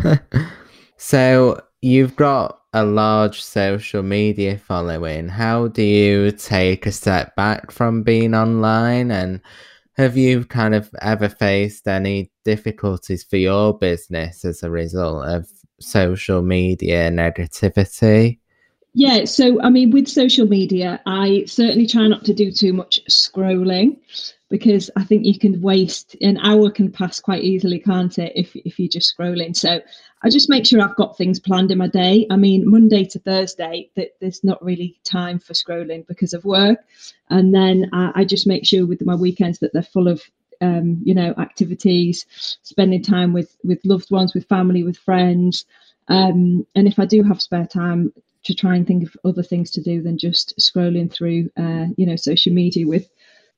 so 0.97 1.61
you've 1.81 2.15
got 2.15 2.61
a 2.73 2.83
large 2.83 3.43
social 3.43 4.01
media 4.01 4.57
following. 4.57 5.29
How 5.29 5.67
do 5.67 5.83
you 5.83 6.31
take 6.31 6.87
a 6.87 6.91
step 6.91 7.35
back 7.35 7.71
from 7.71 8.01
being 8.01 8.33
online? 8.33 9.11
And 9.11 9.39
have 9.97 10.17
you 10.17 10.45
kind 10.45 10.73
of 10.73 10.89
ever 11.01 11.29
faced 11.29 11.87
any 11.87 12.31
difficulties 12.43 13.23
for 13.23 13.37
your 13.37 13.77
business 13.77 14.43
as 14.43 14.63
a 14.63 14.71
result 14.71 15.25
of 15.27 15.47
social 15.79 16.41
media 16.41 17.10
negativity? 17.10 18.39
Yeah, 18.98 19.25
so 19.25 19.62
I 19.62 19.70
mean, 19.70 19.91
with 19.91 20.08
social 20.08 20.48
media, 20.48 21.01
I 21.05 21.44
certainly 21.48 21.86
try 21.86 22.08
not 22.08 22.24
to 22.25 22.34
do 22.34 22.50
too 22.50 22.72
much 22.72 23.01
scrolling 23.10 23.98
because 24.50 24.89
I 24.96 25.03
think 25.03 25.25
you 25.25 25.38
can 25.38 25.62
waste 25.62 26.15
an 26.22 26.38
hour 26.38 26.70
can 26.70 26.89
pass 26.89 27.20
quite 27.20 27.44
easily, 27.44 27.77
can't 27.77 28.17
it? 28.17 28.32
If 28.36 28.55
if 28.55 28.79
you're 28.79 28.88
just 28.88 29.13
scrolling. 29.17 29.53
So 29.53 29.82
I 30.24 30.29
just 30.29 30.50
make 30.50 30.65
sure 30.65 30.82
I've 30.82 30.96
got 30.96 31.17
things 31.17 31.41
planned 31.41 31.72
in 31.72 31.77
my 31.77 31.88
day. 31.88 32.25
I 32.32 32.38
mean, 32.38 32.70
Monday 32.70 33.03
to 33.03 33.20
Thursday, 33.20 33.91
that 33.96 34.12
there's 34.22 34.46
not 34.46 34.63
really 34.63 34.98
time 35.03 35.39
for 35.39 35.53
scrolling 35.53 36.08
because 36.08 36.34
of 36.34 36.46
work, 36.46 36.79
and 37.29 37.53
then 37.53 37.89
I, 37.91 38.12
I 38.15 38.24
just 38.24 38.48
make 38.48 38.65
sure 38.65 38.86
with 38.86 39.05
my 39.05 39.15
weekends 39.15 39.60
that 39.60 39.74
they're 39.74 39.84
full 39.84 40.08
of 40.08 40.24
um, 40.62 41.01
you 41.03 41.13
know, 41.13 41.33
activities, 41.38 42.25
spending 42.63 43.03
time 43.03 43.33
with 43.33 43.55
with 43.63 43.79
loved 43.85 44.12
ones, 44.12 44.33
with 44.33 44.47
family, 44.47 44.83
with 44.83 44.97
friends. 44.97 45.65
Um, 46.07 46.65
and 46.75 46.88
if 46.88 47.00
I 47.00 47.05
do 47.05 47.24
have 47.24 47.41
spare 47.41 47.65
time, 47.65 48.13
to 48.45 48.53
try 48.53 48.75
and 48.75 48.88
think 48.88 49.03
of 49.03 49.17
other 49.25 49.43
things 49.43 49.71
to 49.71 49.81
do 49.81 50.01
than 50.01 50.17
just 50.17 50.57
scrolling 50.59 51.12
through, 51.12 51.50
uh, 51.57 51.88
you 51.97 52.05
know, 52.05 52.15
social 52.15 52.53
media 52.53 52.88
with 52.88 53.09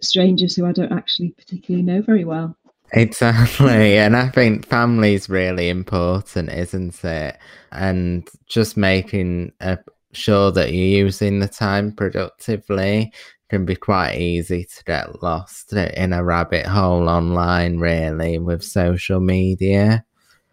strangers 0.02 0.56
who 0.56 0.66
I 0.66 0.72
don't 0.72 0.94
actually 0.94 1.32
particularly 1.32 1.84
know 1.84 2.02
very 2.02 2.24
well. 2.24 2.56
Exactly. 2.94 3.98
and 3.98 4.16
I 4.16 4.30
think 4.30 4.66
family 4.66 5.14
is 5.14 5.30
really 5.30 5.70
important, 5.70 6.52
isn't 6.52 7.04
it? 7.04 7.38
And 7.72 8.28
just 8.48 8.78
making 8.78 9.52
a, 9.60 9.78
sure 10.14 10.52
that 10.52 10.72
you're 10.72 11.04
using 11.06 11.40
the 11.40 11.50
time 11.50 11.92
productively 11.92 13.12
can 13.50 13.66
be 13.66 13.76
quite 13.76 14.16
easy 14.16 14.66
to 14.66 14.84
get 14.84 15.24
lost 15.24 15.74
in 15.74 16.14
a 16.14 16.24
rabbit 16.24 16.66
hole 16.66 17.08
online, 17.08 17.80
really, 17.80 18.40
with 18.40 18.64
social 18.64 19.20
media. 19.20 20.04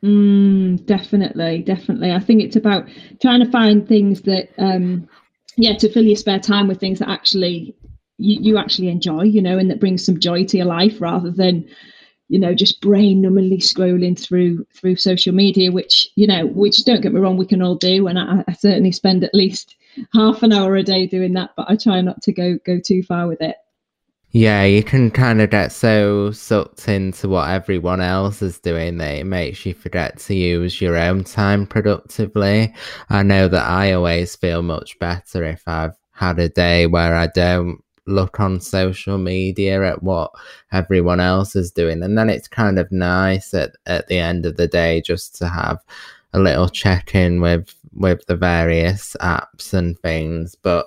Mm, 0.02 0.84
definitely, 0.86 1.62
definitely. 1.62 2.12
I 2.12 2.20
think 2.20 2.42
it's 2.42 2.56
about 2.56 2.86
trying 3.20 3.44
to 3.44 3.50
find 3.50 3.88
things 3.88 4.22
that, 4.22 4.50
um, 4.58 5.08
yeah, 5.56 5.76
to 5.78 5.88
fill 5.88 6.04
your 6.04 6.16
spare 6.16 6.38
time 6.38 6.68
with 6.68 6.78
things 6.78 6.98
that 6.98 7.08
actually 7.08 7.74
you, 8.18 8.38
you 8.40 8.58
actually 8.58 8.88
enjoy, 8.88 9.22
you 9.22 9.42
know, 9.42 9.58
and 9.58 9.70
that 9.70 9.80
brings 9.80 10.04
some 10.04 10.20
joy 10.20 10.44
to 10.44 10.56
your 10.56 10.66
life 10.66 11.00
rather 11.00 11.30
than, 11.30 11.66
you 12.28 12.38
know, 12.38 12.54
just 12.54 12.80
brain 12.80 13.22
numbingly 13.22 13.58
scrolling 13.58 14.18
through 14.18 14.66
through 14.74 14.96
social 14.96 15.34
media, 15.34 15.72
which 15.72 16.08
you 16.16 16.26
know, 16.26 16.46
which 16.46 16.84
don't 16.84 17.00
get 17.00 17.12
me 17.12 17.20
wrong, 17.20 17.36
we 17.36 17.46
can 17.46 17.62
all 17.62 17.74
do, 17.74 18.06
and 18.06 18.18
I, 18.18 18.44
I 18.46 18.52
certainly 18.52 18.92
spend 18.92 19.24
at 19.24 19.34
least 19.34 19.74
half 20.12 20.42
an 20.42 20.52
hour 20.52 20.76
a 20.76 20.82
day 20.82 21.06
doing 21.06 21.34
that, 21.34 21.50
but 21.56 21.66
I 21.68 21.76
try 21.76 22.00
not 22.00 22.22
to 22.22 22.32
go 22.32 22.58
go 22.64 22.80
too 22.80 23.02
far 23.02 23.26
with 23.26 23.40
it. 23.40 23.56
Yeah, 24.36 24.64
you 24.64 24.82
can 24.82 25.12
kind 25.12 25.40
of 25.40 25.50
get 25.50 25.70
so 25.70 26.32
sucked 26.32 26.88
into 26.88 27.28
what 27.28 27.50
everyone 27.50 28.00
else 28.00 28.42
is 28.42 28.58
doing 28.58 28.98
that 28.98 29.18
it 29.18 29.26
makes 29.26 29.64
you 29.64 29.74
forget 29.74 30.18
to 30.18 30.34
use 30.34 30.80
your 30.80 30.96
own 30.96 31.22
time 31.22 31.68
productively. 31.68 32.74
I 33.10 33.22
know 33.22 33.46
that 33.46 33.64
I 33.64 33.92
always 33.92 34.34
feel 34.34 34.62
much 34.62 34.98
better 34.98 35.44
if 35.44 35.62
I've 35.68 35.96
had 36.10 36.40
a 36.40 36.48
day 36.48 36.88
where 36.88 37.14
I 37.14 37.28
don't 37.28 37.78
look 38.06 38.40
on 38.40 38.60
social 38.60 39.18
media 39.18 39.84
at 39.84 40.02
what 40.02 40.32
everyone 40.72 41.20
else 41.20 41.54
is 41.54 41.70
doing. 41.70 42.02
And 42.02 42.18
then 42.18 42.28
it's 42.28 42.48
kind 42.48 42.80
of 42.80 42.90
nice 42.90 43.54
at, 43.54 43.76
at 43.86 44.08
the 44.08 44.18
end 44.18 44.46
of 44.46 44.56
the 44.56 44.66
day 44.66 45.00
just 45.00 45.36
to 45.36 45.48
have 45.48 45.78
a 46.34 46.38
little 46.38 46.68
check 46.68 47.14
in 47.14 47.40
with 47.40 47.74
with 47.94 48.26
the 48.26 48.36
various 48.36 49.16
apps 49.20 49.72
and 49.72 49.98
things. 50.00 50.54
But 50.56 50.86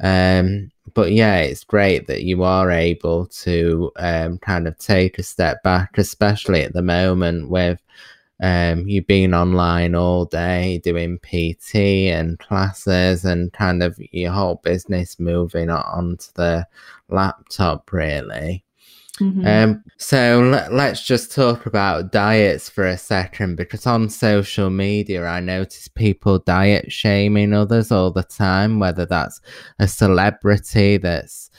um, 0.00 0.72
but 0.94 1.12
yeah, 1.12 1.38
it's 1.38 1.64
great 1.64 2.06
that 2.06 2.22
you 2.22 2.42
are 2.42 2.70
able 2.70 3.26
to 3.26 3.92
um, 3.96 4.38
kind 4.38 4.66
of 4.66 4.78
take 4.78 5.18
a 5.18 5.22
step 5.22 5.62
back, 5.62 5.98
especially 5.98 6.62
at 6.62 6.72
the 6.72 6.82
moment 6.82 7.50
with 7.50 7.80
um, 8.42 8.86
you 8.86 9.02
being 9.02 9.32
online 9.32 9.94
all 9.94 10.26
day 10.26 10.78
doing 10.84 11.18
PT 11.18 11.76
and 12.12 12.38
classes 12.38 13.24
and 13.24 13.52
kind 13.52 13.82
of 13.82 13.98
your 14.12 14.32
whole 14.32 14.60
business 14.62 15.18
moving 15.18 15.70
onto 15.70 16.26
the 16.34 16.66
laptop, 17.08 17.92
really. 17.92 18.62
Mm-hmm. 19.20 19.46
Um, 19.46 19.84
so 19.96 20.40
let, 20.40 20.72
let's 20.72 21.04
just 21.04 21.34
talk 21.34 21.66
about 21.66 22.12
diets 22.12 22.68
for 22.68 22.86
a 22.86 22.98
second 22.98 23.56
because 23.56 23.86
on 23.86 24.08
social 24.08 24.68
media, 24.68 25.24
I 25.24 25.40
notice 25.40 25.88
people 25.88 26.38
diet 26.40 26.92
shaming 26.92 27.54
others 27.54 27.90
all 27.90 28.10
the 28.10 28.22
time, 28.22 28.78
whether 28.78 29.06
that's 29.06 29.40
a 29.78 29.88
celebrity 29.88 30.98
that's 30.98 31.50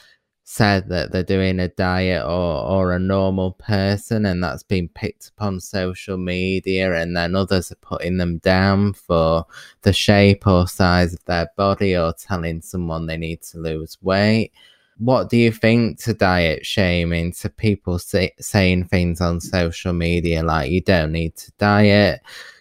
said 0.50 0.88
that 0.88 1.12
they're 1.12 1.22
doing 1.22 1.60
a 1.60 1.68
diet 1.68 2.24
or, 2.24 2.64
or 2.64 2.92
a 2.92 2.98
normal 2.98 3.52
person 3.52 4.24
and 4.24 4.42
that's 4.42 4.62
been 4.62 4.88
picked 4.88 5.30
up 5.36 5.44
on 5.44 5.60
social 5.60 6.16
media 6.16 6.94
and 6.94 7.14
then 7.14 7.36
others 7.36 7.70
are 7.70 7.76
putting 7.82 8.16
them 8.16 8.38
down 8.38 8.94
for 8.94 9.44
the 9.82 9.92
shape 9.92 10.46
or 10.46 10.66
size 10.66 11.12
of 11.12 11.22
their 11.26 11.50
body 11.58 11.94
or 11.94 12.14
telling 12.14 12.62
someone 12.62 13.04
they 13.04 13.18
need 13.18 13.42
to 13.42 13.58
lose 13.58 13.98
weight 14.00 14.50
what 14.98 15.30
do 15.30 15.36
you 15.36 15.52
think 15.52 15.98
to 15.98 16.12
diet 16.12 16.66
shaming 16.66 17.32
to 17.32 17.48
people 17.48 17.98
say, 17.98 18.32
saying 18.40 18.84
things 18.84 19.20
on 19.20 19.40
social 19.40 19.92
media 19.92 20.42
like 20.42 20.70
you 20.70 20.80
don't 20.80 21.12
need 21.12 21.34
to 21.36 21.52
diet 21.58 22.20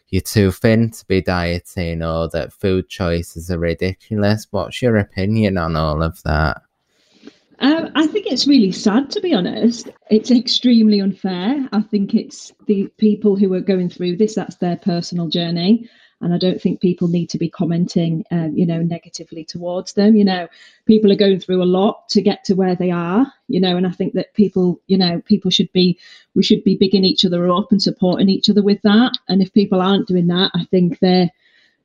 you're 0.10 0.22
too 0.22 0.52
thin 0.52 0.90
to 0.90 1.06
be 1.08 1.22
dieting 1.22 2.02
or 2.02 2.30
that 2.30 2.54
food 2.54 2.88
choices 2.88 3.52
are 3.52 3.60
ridiculous 3.60 4.48
what's 4.52 4.82
your 4.82 4.98
opinion 4.98 5.58
on 5.58 5.76
all 5.76 6.02
of 6.02 6.22
that 6.24 6.62
um, 7.60 7.90
I 7.96 8.06
think 8.06 8.28
it's 8.28 8.46
really 8.46 8.72
sad, 8.72 9.10
to 9.10 9.20
be 9.20 9.34
honest. 9.34 9.90
It's 10.12 10.30
extremely 10.30 11.00
unfair. 11.00 11.68
I 11.72 11.82
think 11.82 12.14
it's 12.14 12.54
the 12.68 12.88
people 13.00 13.36
who 13.36 13.52
are 13.56 13.62
going 13.62 13.90
through 13.90 14.18
this, 14.18 14.36
that's 14.36 14.58
their 14.58 14.78
personal 14.78 15.28
journey 15.28 15.90
and 16.20 16.34
I 16.34 16.38
don't 16.38 16.60
think 16.60 16.82
people 16.82 17.08
need 17.08 17.30
to 17.30 17.38
be 17.38 17.50
commenting, 17.50 18.26
um, 18.32 18.58
you 18.58 18.66
know, 18.66 18.82
negatively 18.82 19.46
towards 19.46 19.94
them. 19.94 20.16
You 20.16 20.26
know, 20.26 20.48
people 20.86 21.12
are 21.12 21.16
going 21.16 21.40
through 21.40 21.62
a 21.62 21.66
lot 21.66 22.10
to 22.10 22.22
get 22.22 22.44
to 22.46 22.56
where 22.56 22.76
they 22.76 22.90
are. 22.90 23.32
You 23.48 23.60
know, 23.60 23.78
and 23.78 23.86
I 23.86 23.92
think 23.92 24.14
that 24.14 24.34
people, 24.34 24.82
you 24.88 24.98
know, 24.98 25.22
people 25.26 25.52
should 25.52 25.72
be, 25.74 26.00
we 26.34 26.42
should 26.42 26.64
be 26.64 26.76
bigging 26.76 27.06
each 27.06 27.24
other 27.24 27.50
up 27.50 27.72
and 27.72 27.82
supporting 27.82 28.30
each 28.30 28.50
other 28.50 28.64
with 28.64 28.82
that. 28.82 29.14
And 29.28 29.42
if 29.42 29.54
people 29.54 29.80
aren't 29.80 30.08
doing 30.08 30.28
that, 30.28 30.52
I 30.56 30.66
think 30.66 31.00
they're, 31.00 31.30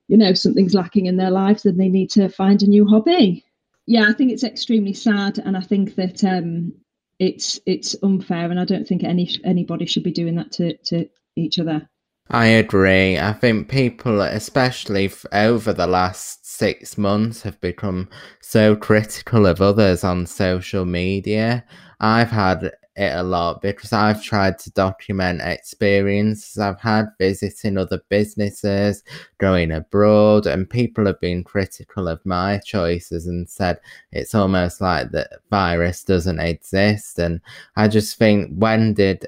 you 0.08 0.16
know, 0.16 0.32
something's 0.32 0.74
lacking 0.74 1.06
in 1.06 1.16
their 1.16 1.30
lives, 1.30 1.66
and 1.66 1.78
they 1.78 1.88
need 1.88 2.10
to 2.12 2.28
find 2.28 2.62
a 2.62 2.66
new 2.66 2.86
hobby. 2.86 3.44
Yeah, 3.86 4.06
I 4.08 4.12
think 4.12 4.32
it's 4.32 4.44
extremely 4.44 4.94
sad, 4.94 5.38
and 5.38 5.56
I 5.56 5.60
think 5.60 5.96
that 5.96 6.24
um, 6.24 6.72
it's 7.18 7.60
it's 7.66 7.96
unfair, 8.02 8.50
and 8.50 8.58
I 8.58 8.64
don't 8.64 8.86
think 8.86 9.04
any 9.04 9.28
anybody 9.44 9.86
should 9.86 10.04
be 10.04 10.12
doing 10.12 10.36
that 10.36 10.52
to 10.52 10.76
to 10.76 11.08
each 11.36 11.58
other. 11.58 11.88
I 12.32 12.46
agree. 12.46 13.18
I 13.18 13.32
think 13.34 13.68
people, 13.68 14.22
especially 14.22 15.12
over 15.32 15.72
the 15.74 15.86
last 15.86 16.46
six 16.46 16.96
months, 16.96 17.42
have 17.42 17.60
become 17.60 18.08
so 18.40 18.74
critical 18.74 19.44
of 19.46 19.60
others 19.60 20.02
on 20.02 20.26
social 20.26 20.86
media. 20.86 21.64
I've 22.00 22.30
had 22.30 22.72
it 22.96 23.14
a 23.14 23.22
lot 23.22 23.60
because 23.62 23.92
I've 23.92 24.22
tried 24.22 24.58
to 24.60 24.70
document 24.70 25.40
experiences 25.42 26.58
I've 26.58 26.80
had 26.80 27.06
visiting 27.18 27.76
other 27.78 28.00
businesses, 28.08 29.02
going 29.38 29.70
abroad, 29.70 30.46
and 30.46 30.68
people 30.68 31.06
have 31.06 31.20
been 31.20 31.44
critical 31.44 32.08
of 32.08 32.24
my 32.24 32.58
choices 32.64 33.26
and 33.26 33.48
said 33.48 33.78
it's 34.10 34.34
almost 34.34 34.80
like 34.80 35.10
the 35.10 35.28
virus 35.50 36.02
doesn't 36.04 36.40
exist. 36.40 37.18
And 37.18 37.40
I 37.76 37.88
just 37.88 38.16
think, 38.16 38.54
when 38.56 38.94
did 38.94 39.26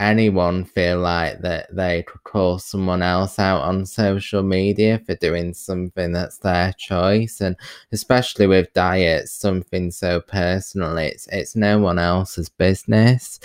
anyone 0.00 0.64
feel 0.64 0.98
like 1.00 1.40
that 1.40 1.74
they 1.74 2.02
could 2.04 2.22
call 2.24 2.58
someone 2.58 3.02
else 3.02 3.38
out 3.38 3.62
on 3.62 3.84
social 3.86 4.42
media 4.42 5.00
for 5.04 5.14
doing 5.16 5.54
something 5.54 6.12
that's 6.12 6.38
their 6.38 6.72
choice? 6.78 7.40
And 7.40 7.56
especially 7.92 8.46
with 8.46 8.72
diets 8.72 9.32
something 9.32 9.90
so 9.90 10.20
personal 10.20 10.96
it's 10.98 11.26
it's 11.28 11.56
no 11.56 11.78
one 11.78 11.98
else's 11.98 12.48
business. 12.48 13.40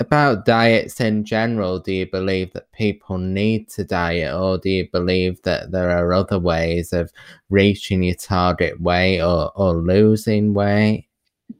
About 0.00 0.44
diets 0.44 1.00
in 1.00 1.24
general 1.24 1.78
do 1.78 1.92
you 1.92 2.10
believe 2.10 2.52
that 2.54 2.72
people 2.72 3.16
need 3.16 3.68
to 3.70 3.84
diet 3.84 4.34
or 4.34 4.58
do 4.58 4.68
you 4.68 4.88
believe 4.90 5.40
that 5.42 5.70
there 5.70 5.90
are 5.90 6.12
other 6.12 6.38
ways 6.38 6.92
of 6.92 7.12
reaching 7.48 8.02
your 8.02 8.16
target 8.16 8.80
weight 8.80 9.20
or, 9.20 9.52
or 9.54 9.74
losing 9.74 10.52
weight 10.52 11.06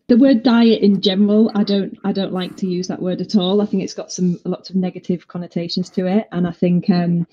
the 0.06 0.16
word 0.16 0.42
diet 0.42 0.82
in 0.82 1.00
general 1.00 1.50
i 1.54 1.64
don't 1.64 1.98
i 2.04 2.12
don't 2.12 2.32
like 2.32 2.56
to 2.56 2.66
use 2.66 2.88
that 2.88 3.02
word 3.02 3.20
at 3.20 3.36
all. 3.36 3.60
I 3.60 3.66
think 3.66 3.82
it's 3.82 3.94
got 3.94 4.12
some 4.12 4.38
lots 4.44 4.70
of 4.70 4.76
negative 4.76 5.28
connotations 5.28 5.90
to 5.90 6.06
it. 6.06 6.28
And 6.32 6.46
i 6.46 6.52
think 6.52 6.90
um, 6.90 7.26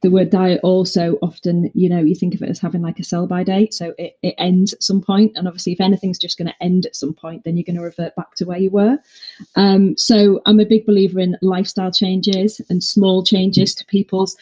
the 0.00 0.10
word 0.10 0.30
diet 0.30 0.60
also 0.62 1.18
often 1.22 1.70
you 1.74 1.88
know 1.88 1.98
you 1.98 2.14
think 2.14 2.34
of 2.34 2.42
it 2.42 2.48
as 2.48 2.60
having 2.60 2.82
like 2.82 2.98
a 3.00 3.04
sell 3.04 3.26
by 3.26 3.42
date. 3.42 3.74
So 3.74 3.94
it, 3.98 4.16
it 4.22 4.34
ends 4.38 4.72
at 4.72 4.82
some 4.82 5.00
point. 5.00 5.32
And 5.34 5.48
obviously 5.48 5.72
if 5.72 5.80
anything's 5.80 6.18
just 6.18 6.38
going 6.38 6.48
to 6.48 6.62
end 6.62 6.86
at 6.86 6.96
some 6.96 7.14
point 7.14 7.44
then 7.44 7.56
you're 7.56 7.64
going 7.64 7.76
to 7.76 7.82
revert 7.82 8.14
back 8.14 8.34
to 8.36 8.44
where 8.44 8.58
you 8.58 8.70
were. 8.70 8.98
Um, 9.56 9.96
so 9.96 10.40
i'm 10.46 10.60
a 10.60 10.66
big 10.66 10.86
believer 10.86 11.20
in 11.20 11.36
lifestyle 11.42 11.92
changes 11.92 12.60
and 12.68 12.82
small 12.82 13.24
changes 13.24 13.74
to 13.76 13.86
people's 13.86 14.36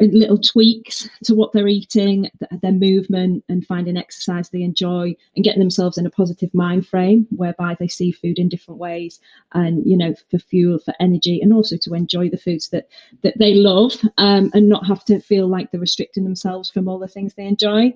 little 0.00 0.38
tweaks 0.38 1.08
to 1.24 1.34
what 1.34 1.52
they're 1.52 1.68
eating, 1.68 2.30
their 2.62 2.72
movement, 2.72 3.44
and 3.48 3.66
finding 3.66 3.96
exercise 3.96 4.48
they 4.48 4.62
enjoy, 4.62 5.14
and 5.36 5.44
getting 5.44 5.60
themselves 5.60 5.98
in 5.98 6.06
a 6.06 6.10
positive 6.10 6.52
mind 6.54 6.86
frame 6.86 7.26
whereby 7.30 7.76
they 7.78 7.88
see 7.88 8.12
food 8.12 8.38
in 8.38 8.48
different 8.48 8.80
ways, 8.80 9.20
and 9.52 9.84
you 9.86 9.96
know, 9.96 10.14
for 10.30 10.38
fuel, 10.38 10.78
for 10.78 10.94
energy, 11.00 11.40
and 11.40 11.52
also 11.52 11.76
to 11.76 11.94
enjoy 11.94 12.28
the 12.28 12.38
foods 12.38 12.68
that 12.70 12.88
that 13.22 13.38
they 13.38 13.54
love, 13.54 13.92
um, 14.18 14.50
and 14.54 14.68
not 14.68 14.86
have 14.86 15.04
to 15.04 15.20
feel 15.20 15.46
like 15.48 15.70
they're 15.70 15.80
restricting 15.80 16.24
themselves 16.24 16.70
from 16.70 16.88
all 16.88 16.98
the 16.98 17.08
things 17.08 17.34
they 17.34 17.46
enjoy. 17.46 17.92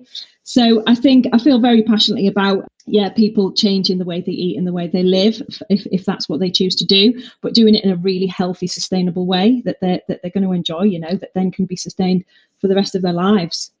So 0.47 0.83
I 0.85 0.93
think 0.93 1.25
I 1.33 1.39
feel 1.39 1.59
very 1.59 1.81
passionately 1.81 2.27
about 2.27 2.67
yeah 2.85 3.09
people 3.09 3.51
changing 3.51 3.97
the 3.97 4.05
way 4.05 4.21
they 4.21 4.31
eat 4.31 4.57
and 4.57 4.67
the 4.67 4.71
way 4.71 4.87
they 4.87 5.01
live 5.01 5.41
if, 5.71 5.87
if 5.91 6.05
that's 6.05 6.29
what 6.29 6.39
they 6.39 6.51
choose 6.51 6.75
to 6.75 6.85
do 6.85 7.19
but 7.41 7.55
doing 7.55 7.73
it 7.73 7.83
in 7.83 7.89
a 7.89 7.95
really 7.95 8.27
healthy 8.27 8.67
sustainable 8.67 9.25
way 9.25 9.63
that 9.65 9.77
they're 9.81 10.01
that 10.07 10.21
they're 10.21 10.29
going 10.29 10.43
to 10.43 10.51
enjoy 10.51 10.83
you 10.83 10.99
know 10.99 11.15
that 11.15 11.33
then 11.33 11.49
can 11.49 11.65
be 11.65 11.75
sustained 11.75 12.23
for 12.61 12.67
the 12.67 12.75
rest 12.75 12.93
of 12.93 13.01
their 13.01 13.11
lives. 13.11 13.71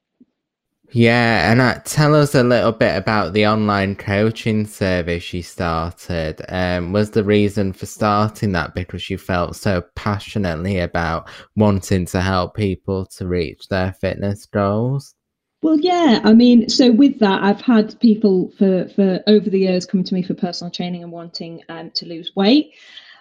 Yeah 0.89 1.51
and 1.51 1.61
uh, 1.61 1.81
tell 1.85 2.15
us 2.15 2.33
a 2.33 2.41
little 2.41 2.71
bit 2.71 2.97
about 2.97 3.33
the 3.33 3.45
online 3.45 3.95
coaching 3.95 4.65
service 4.65 5.33
you 5.33 5.43
started. 5.43 6.43
Um, 6.49 6.93
was 6.93 7.11
the 7.11 7.23
reason 7.23 7.73
for 7.73 7.85
starting 7.85 8.53
that 8.53 8.73
because 8.73 9.07
you 9.07 9.19
felt 9.19 9.55
so 9.55 9.83
passionately 9.93 10.79
about 10.79 11.29
wanting 11.55 12.07
to 12.07 12.21
help 12.21 12.55
people 12.55 13.05
to 13.17 13.27
reach 13.27 13.67
their 13.67 13.93
fitness 13.93 14.47
goals 14.47 15.13
well, 15.65 15.79
yeah, 15.79 16.21
I 16.23 16.35
mean, 16.35 16.69
so 16.69 16.91
with 16.91 17.17
that, 17.21 17.41
I've 17.41 17.59
had 17.59 17.99
people 17.99 18.51
for 18.55 18.87
for 18.89 19.23
over 19.25 19.49
the 19.49 19.57
years 19.57 19.83
coming 19.83 20.03
to 20.03 20.13
me 20.13 20.21
for 20.21 20.35
personal 20.35 20.69
training 20.69 21.01
and 21.01 21.11
wanting 21.11 21.63
um, 21.69 21.89
to 21.95 22.05
lose 22.05 22.31
weight. 22.35 22.75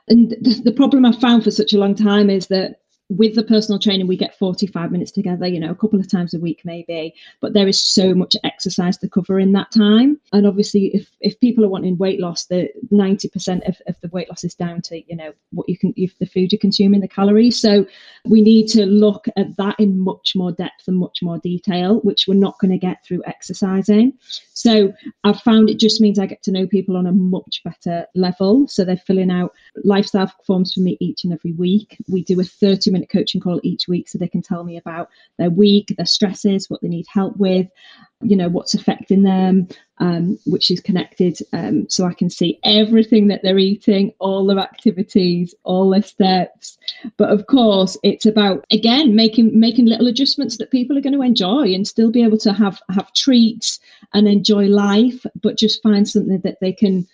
And 0.08 0.32
the, 0.42 0.60
the 0.62 0.73
problem 0.73 1.06
I've 1.06 1.19
found 1.19 1.42
for 1.42 1.50
such 1.50 1.73
a 1.73 1.78
long 1.78 1.95
time 1.95 2.28
is 2.28 2.49
that 2.49 2.80
with 3.10 3.34
the 3.34 3.42
personal 3.42 3.78
training 3.78 4.06
we 4.06 4.16
get 4.16 4.38
45 4.38 4.90
minutes 4.90 5.10
together 5.10 5.47
you 5.47 5.60
know 5.60 5.71
a 5.71 5.75
couple 5.75 6.00
of 6.00 6.10
times 6.10 6.32
a 6.32 6.38
week 6.38 6.62
maybe 6.64 7.14
but 7.40 7.52
there 7.52 7.69
is 7.69 7.78
so 7.78 8.14
much 8.14 8.34
exercise 8.45 8.97
to 8.97 9.08
cover 9.10 9.38
in 9.38 9.52
that 9.52 9.71
time 9.71 10.19
and 10.32 10.47
obviously 10.47 10.86
if 10.95 11.10
if 11.21 11.38
people 11.38 11.64
are 11.66 11.69
wanting 11.69 11.99
weight 11.99 12.19
loss 12.19 12.47
the 12.47 12.71
90% 12.90 13.69
of, 13.69 13.76
of 13.88 13.97
the 14.00 14.08
weight 14.08 14.30
loss 14.30 14.42
is 14.42 14.54
down 14.54 14.80
to 14.82 15.02
you 15.06 15.16
know 15.16 15.34
what 15.50 15.69
you 15.69 15.76
can 15.76 15.92
if 15.97 16.19
the 16.19 16.25
food 16.25 16.50
you're 16.50 16.58
consuming 16.58 17.00
the 17.00 17.08
calories 17.08 17.60
so 17.60 17.86
we 18.26 18.41
need 18.41 18.67
to 18.69 18.87
look 18.87 19.26
at 19.37 19.56
that 19.56 19.76
in 19.78 19.99
much 19.99 20.32
more 20.34 20.52
depth 20.52 20.89
and 20.89 20.97
much 20.97 21.19
more 21.23 21.39
detail 21.39 22.00
which 22.00 22.26
we're 22.26 22.34
not 22.34 22.58
going 22.58 22.71
to 22.71 22.78
get 22.78 23.04
through 23.04 23.23
exercising. 23.26 24.13
So 24.52 24.93
i've 25.25 25.41
found 25.41 25.69
it 25.69 25.78
just 25.78 26.00
means 26.00 26.19
i 26.19 26.26
get 26.26 26.43
to 26.45 26.52
know 26.52 26.67
people 26.67 26.97
on 26.97 27.06
a 27.06 27.13
much 27.13 27.63
better 27.65 28.06
level. 28.15 28.67
So 28.69 28.84
they're 28.84 28.97
filling 28.97 29.30
out 29.30 29.52
lifestyle 29.84 30.32
forms 30.47 30.75
for 30.75 30.80
me 30.80 30.97
each 31.00 31.25
and 31.25 31.32
every 31.32 31.52
week. 31.52 31.97
We 32.08 32.25
do 32.25 32.41
a 32.41 32.45
30 32.45 32.91
minute 32.91 33.10
coaching 33.10 33.41
call 33.41 33.60
each 33.63 33.89
week 33.89 34.08
so 34.08 34.19
they 34.19 34.28
can 34.28 34.43
tell 34.43 34.65
me 34.65 34.76
about 34.76 35.08
their 35.39 35.50
week, 35.50 35.95
their 35.97 36.06
stresses, 36.06 36.71
what 36.71 36.80
they 36.80 36.89
need 36.89 37.06
help 37.13 37.37
with, 37.37 37.67
you 38.25 38.37
know, 38.37 38.49
what's 38.49 38.75
affecting 38.75 39.23
them, 39.23 39.69
um, 39.99 40.39
which 40.47 40.71
is 40.71 40.80
connected. 40.80 41.39
Um, 41.52 41.89
so 41.89 42.06
I 42.06 42.15
can 42.15 42.30
see 42.30 42.58
everything 42.65 43.28
that 43.28 43.43
they're 43.43 43.58
eating, 43.58 44.13
all 44.19 44.47
their 44.47 44.58
activities, 44.58 45.54
all 45.65 45.91
their 45.91 46.02
steps. 46.02 46.78
But 47.17 47.30
of 47.30 47.47
course, 47.47 47.97
it's 48.02 48.26
about 48.26 48.65
again 48.71 49.15
making 49.15 49.58
making 49.58 49.87
little 49.87 50.08
adjustments 50.08 50.58
that 50.58 50.71
people 50.71 50.99
are 50.99 51.02
going 51.02 51.15
to 51.15 51.23
enjoy 51.23 51.75
and 51.75 51.87
still 51.87 52.10
be 52.10 52.25
able 52.25 52.39
to 52.39 52.52
have 52.52 52.80
have 52.91 53.13
treats 53.15 53.78
and 54.13 54.26
enjoy 54.26 54.67
life, 54.67 55.25
but 55.41 55.58
just 55.58 55.82
find 55.82 56.08
something 56.08 56.41
that 56.41 56.60
they 56.60 56.73
can 56.73 57.06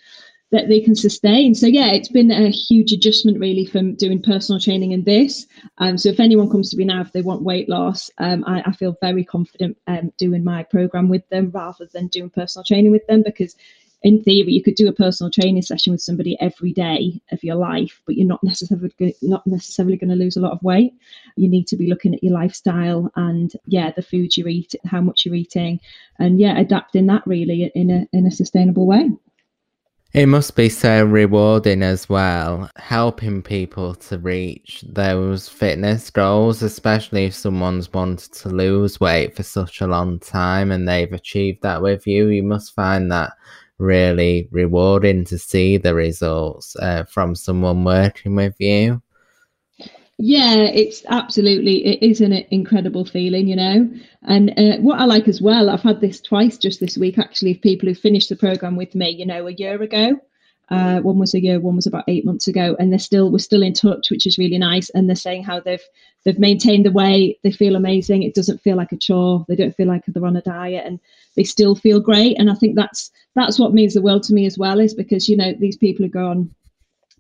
that 0.51 0.69
they 0.69 0.81
can 0.81 0.95
sustain. 0.95 1.55
So 1.55 1.67
yeah, 1.67 1.93
it's 1.93 2.09
been 2.09 2.31
a 2.31 2.51
huge 2.51 2.93
adjustment 2.93 3.39
really 3.39 3.65
from 3.65 3.95
doing 3.95 4.21
personal 4.21 4.61
training 4.61 4.93
and 4.93 5.05
this. 5.05 5.47
Um, 5.79 5.97
so 5.97 6.09
if 6.09 6.19
anyone 6.19 6.51
comes 6.51 6.71
to 6.71 6.77
me 6.77 6.85
now 6.85 7.01
if 7.01 7.13
they 7.13 7.23
want 7.23 7.43
weight 7.43 7.69
loss, 7.69 8.11
um, 8.19 8.45
I, 8.47 8.63
I, 8.67 8.73
feel 8.73 8.97
very 9.01 9.25
confident 9.25 9.77
um, 9.87 10.13
doing 10.19 10.43
my 10.43 10.65
program 10.65 11.09
with 11.09 11.29
them 11.29 11.51
rather 11.55 11.89
than 11.93 12.09
doing 12.09 12.31
personal 12.31 12.65
training 12.65 12.91
with 12.91 13.07
them 13.07 13.23
because 13.25 13.55
in 14.03 14.23
theory 14.23 14.53
you 14.53 14.63
could 14.63 14.75
do 14.75 14.89
a 14.89 14.93
personal 14.93 15.31
training 15.31 15.63
session 15.63 15.93
with 15.93 16.01
somebody 16.01 16.37
every 16.41 16.73
day 16.73 17.21
of 17.31 17.45
your 17.45 17.57
life, 17.57 18.01
but 18.07 18.17
you're 18.17 18.27
not 18.27 18.43
necessarily 18.43 19.15
not 19.23 19.47
necessarily 19.47 19.97
going 19.97 20.11
to 20.11 20.17
lose 20.17 20.37
a 20.37 20.41
lot 20.41 20.53
of 20.53 20.63
weight. 20.63 20.95
You 21.37 21.49
need 21.49 21.67
to 21.69 21.77
be 21.77 21.89
looking 21.89 22.15
at 22.15 22.25
your 22.25 22.33
lifestyle 22.33 23.11
and 23.15 23.53
yeah, 23.67 23.93
the 23.93 24.03
food 24.03 24.37
you 24.37 24.47
eat, 24.47 24.75
how 24.85 25.01
much 25.01 25.25
you're 25.25 25.35
eating, 25.35 25.81
and 26.19 26.41
yeah, 26.41 26.59
adapting 26.59 27.07
that 27.07 27.27
really 27.27 27.71
in 27.75 27.91
a 27.91 28.07
in 28.13 28.27
a 28.27 28.31
sustainable 28.31 28.87
way. 28.87 29.11
It 30.13 30.27
must 30.27 30.57
be 30.57 30.69
so 30.69 31.05
rewarding 31.05 31.85
as 31.85 32.09
well, 32.09 32.69
helping 32.75 33.43
people 33.43 33.95
to 33.95 34.19
reach 34.19 34.85
those 34.89 35.49
fitness 35.49 36.11
goals, 36.11 36.63
especially 36.63 37.27
if 37.27 37.35
someone's 37.35 37.93
wanted 37.93 38.33
to 38.33 38.49
lose 38.49 38.99
weight 38.99 39.37
for 39.37 39.45
such 39.45 39.81
a 39.81 39.87
long 39.87 40.19
time 40.19 40.73
and 40.73 40.89
they've 40.89 41.13
achieved 41.13 41.63
that 41.63 41.81
with 41.81 42.09
you. 42.09 42.27
You 42.27 42.43
must 42.43 42.75
find 42.75 43.09
that 43.13 43.35
really 43.79 44.49
rewarding 44.51 45.25
to 45.27 45.39
see 45.39 45.77
the 45.77 45.95
results 45.95 46.75
uh, 46.77 47.05
from 47.05 47.37
someone 47.37 47.85
working 47.85 48.35
with 48.35 48.57
you. 48.59 49.01
Yeah, 50.23 50.65
it's 50.65 51.03
absolutely 51.09 51.87
it 51.87 52.03
is 52.03 52.21
an 52.21 52.35
incredible 52.51 53.07
feeling, 53.07 53.49
you 53.49 53.57
know. 53.57 53.91
And 54.25 54.51
uh, 54.59 54.77
what 54.83 55.01
I 55.01 55.05
like 55.07 55.29
as 55.29 55.41
well, 55.41 55.71
I've 55.71 55.81
had 55.81 56.03
this 56.03 56.21
twice 56.21 56.59
just 56.59 56.79
this 56.79 56.99
week 56.99 57.19
actually. 57.19 57.53
Of 57.53 57.63
people 57.63 57.89
who 57.89 57.95
finished 57.95 58.29
the 58.29 58.37
program 58.37 58.77
with 58.77 58.95
me, 58.95 59.09
you 59.09 59.25
know, 59.25 59.47
a 59.47 59.53
year 59.53 59.81
ago. 59.83 60.21
Uh, 60.69 61.01
one 61.01 61.19
was 61.19 61.33
a 61.35 61.43
year, 61.43 61.59
one 61.59 61.75
was 61.75 61.87
about 61.87 62.05
eight 62.07 62.27
months 62.27 62.47
ago, 62.47 62.77
and 62.79 62.93
they're 62.93 62.99
still 62.99 63.33
we're 63.33 63.39
still 63.39 63.63
in 63.63 63.73
touch, 63.73 64.11
which 64.11 64.27
is 64.27 64.37
really 64.37 64.59
nice. 64.59 64.91
And 64.91 65.09
they're 65.09 65.17
saying 65.17 65.43
how 65.43 65.59
they've 65.59 65.83
they've 66.25 66.39
maintained 66.39 66.85
the 66.85 66.93
weight, 66.93 67.39
they 67.43 67.51
feel 67.51 67.75
amazing. 67.75 68.23
It 68.23 68.35
doesn't 68.35 68.61
feel 68.61 68.77
like 68.77 68.93
a 68.93 68.99
chore. 68.99 69.47
They 69.49 69.57
don't 69.57 69.75
feel 69.75 69.89
like 69.89 70.05
they're 70.07 70.27
on 70.27 70.37
a 70.37 70.43
diet, 70.43 70.85
and 70.87 71.01
they 71.35 71.45
still 71.45 71.75
feel 71.75 71.99
great. 71.99 72.39
And 72.39 72.51
I 72.51 72.55
think 72.55 72.77
that's 72.77 73.11
that's 73.35 73.59
what 73.59 73.73
means 73.73 73.95
the 73.95 74.03
world 74.03 74.23
to 74.25 74.35
me 74.35 74.45
as 74.45 74.59
well, 74.59 74.81
is 74.81 74.93
because 74.93 75.31
you 75.31 75.37
know 75.39 75.55
these 75.59 75.79
people 75.79 76.05
who 76.05 76.11
go 76.11 76.27
on 76.29 76.55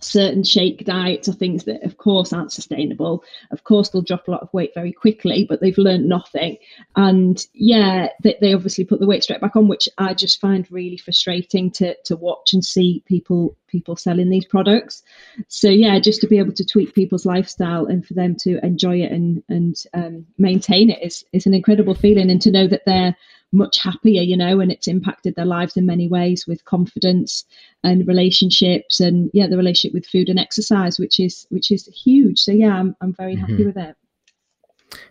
certain 0.00 0.42
shake 0.42 0.84
diets 0.84 1.28
are 1.28 1.32
things 1.32 1.64
that 1.64 1.82
of 1.82 1.96
course 1.96 2.32
aren't 2.32 2.52
sustainable. 2.52 3.24
Of 3.50 3.64
course 3.64 3.90
they'll 3.90 4.02
drop 4.02 4.28
a 4.28 4.30
lot 4.30 4.42
of 4.42 4.52
weight 4.52 4.72
very 4.74 4.92
quickly 4.92 5.46
but 5.48 5.60
they've 5.60 5.76
learned 5.78 6.08
nothing. 6.08 6.58
And 6.96 7.44
yeah 7.54 8.08
they, 8.22 8.36
they 8.40 8.54
obviously 8.54 8.84
put 8.84 9.00
the 9.00 9.06
weight 9.06 9.22
straight 9.22 9.40
back 9.40 9.56
on 9.56 9.68
which 9.68 9.88
i 9.98 10.14
just 10.14 10.40
find 10.40 10.70
really 10.70 10.96
frustrating 10.96 11.70
to 11.70 11.94
to 12.04 12.16
watch 12.16 12.52
and 12.52 12.64
see 12.64 13.02
people 13.06 13.56
people 13.66 13.96
selling 13.96 14.30
these 14.30 14.44
products. 14.44 15.02
So 15.48 15.68
yeah 15.68 15.98
just 15.98 16.20
to 16.22 16.26
be 16.26 16.38
able 16.38 16.52
to 16.52 16.64
tweak 16.64 16.94
people's 16.94 17.26
lifestyle 17.26 17.86
and 17.86 18.06
for 18.06 18.14
them 18.14 18.36
to 18.40 18.64
enjoy 18.64 19.02
it 19.02 19.12
and 19.12 19.42
and 19.48 19.76
um, 19.94 20.26
maintain 20.38 20.90
it 20.90 21.02
is 21.02 21.24
is 21.32 21.46
an 21.46 21.54
incredible 21.54 21.94
feeling. 21.94 22.30
And 22.30 22.40
to 22.42 22.50
know 22.50 22.66
that 22.66 22.84
they're 22.86 23.16
much 23.52 23.78
happier, 23.78 24.22
you 24.22 24.36
know, 24.36 24.60
and 24.60 24.70
it's 24.70 24.88
impacted 24.88 25.34
their 25.34 25.44
lives 25.44 25.76
in 25.76 25.86
many 25.86 26.08
ways 26.08 26.46
with 26.46 26.64
confidence 26.64 27.44
and 27.82 28.06
relationships 28.06 29.00
and 29.00 29.30
yeah, 29.32 29.46
the 29.46 29.56
relationship 29.56 29.94
with 29.94 30.06
food 30.06 30.28
and 30.28 30.38
exercise, 30.38 30.98
which 30.98 31.18
is 31.18 31.46
which 31.50 31.70
is 31.70 31.86
huge. 31.86 32.38
So 32.38 32.52
yeah, 32.52 32.74
I'm 32.74 32.96
I'm 33.00 33.12
very 33.12 33.36
mm-hmm. 33.36 33.52
happy 33.52 33.64
with 33.66 33.76
it. 33.76 33.96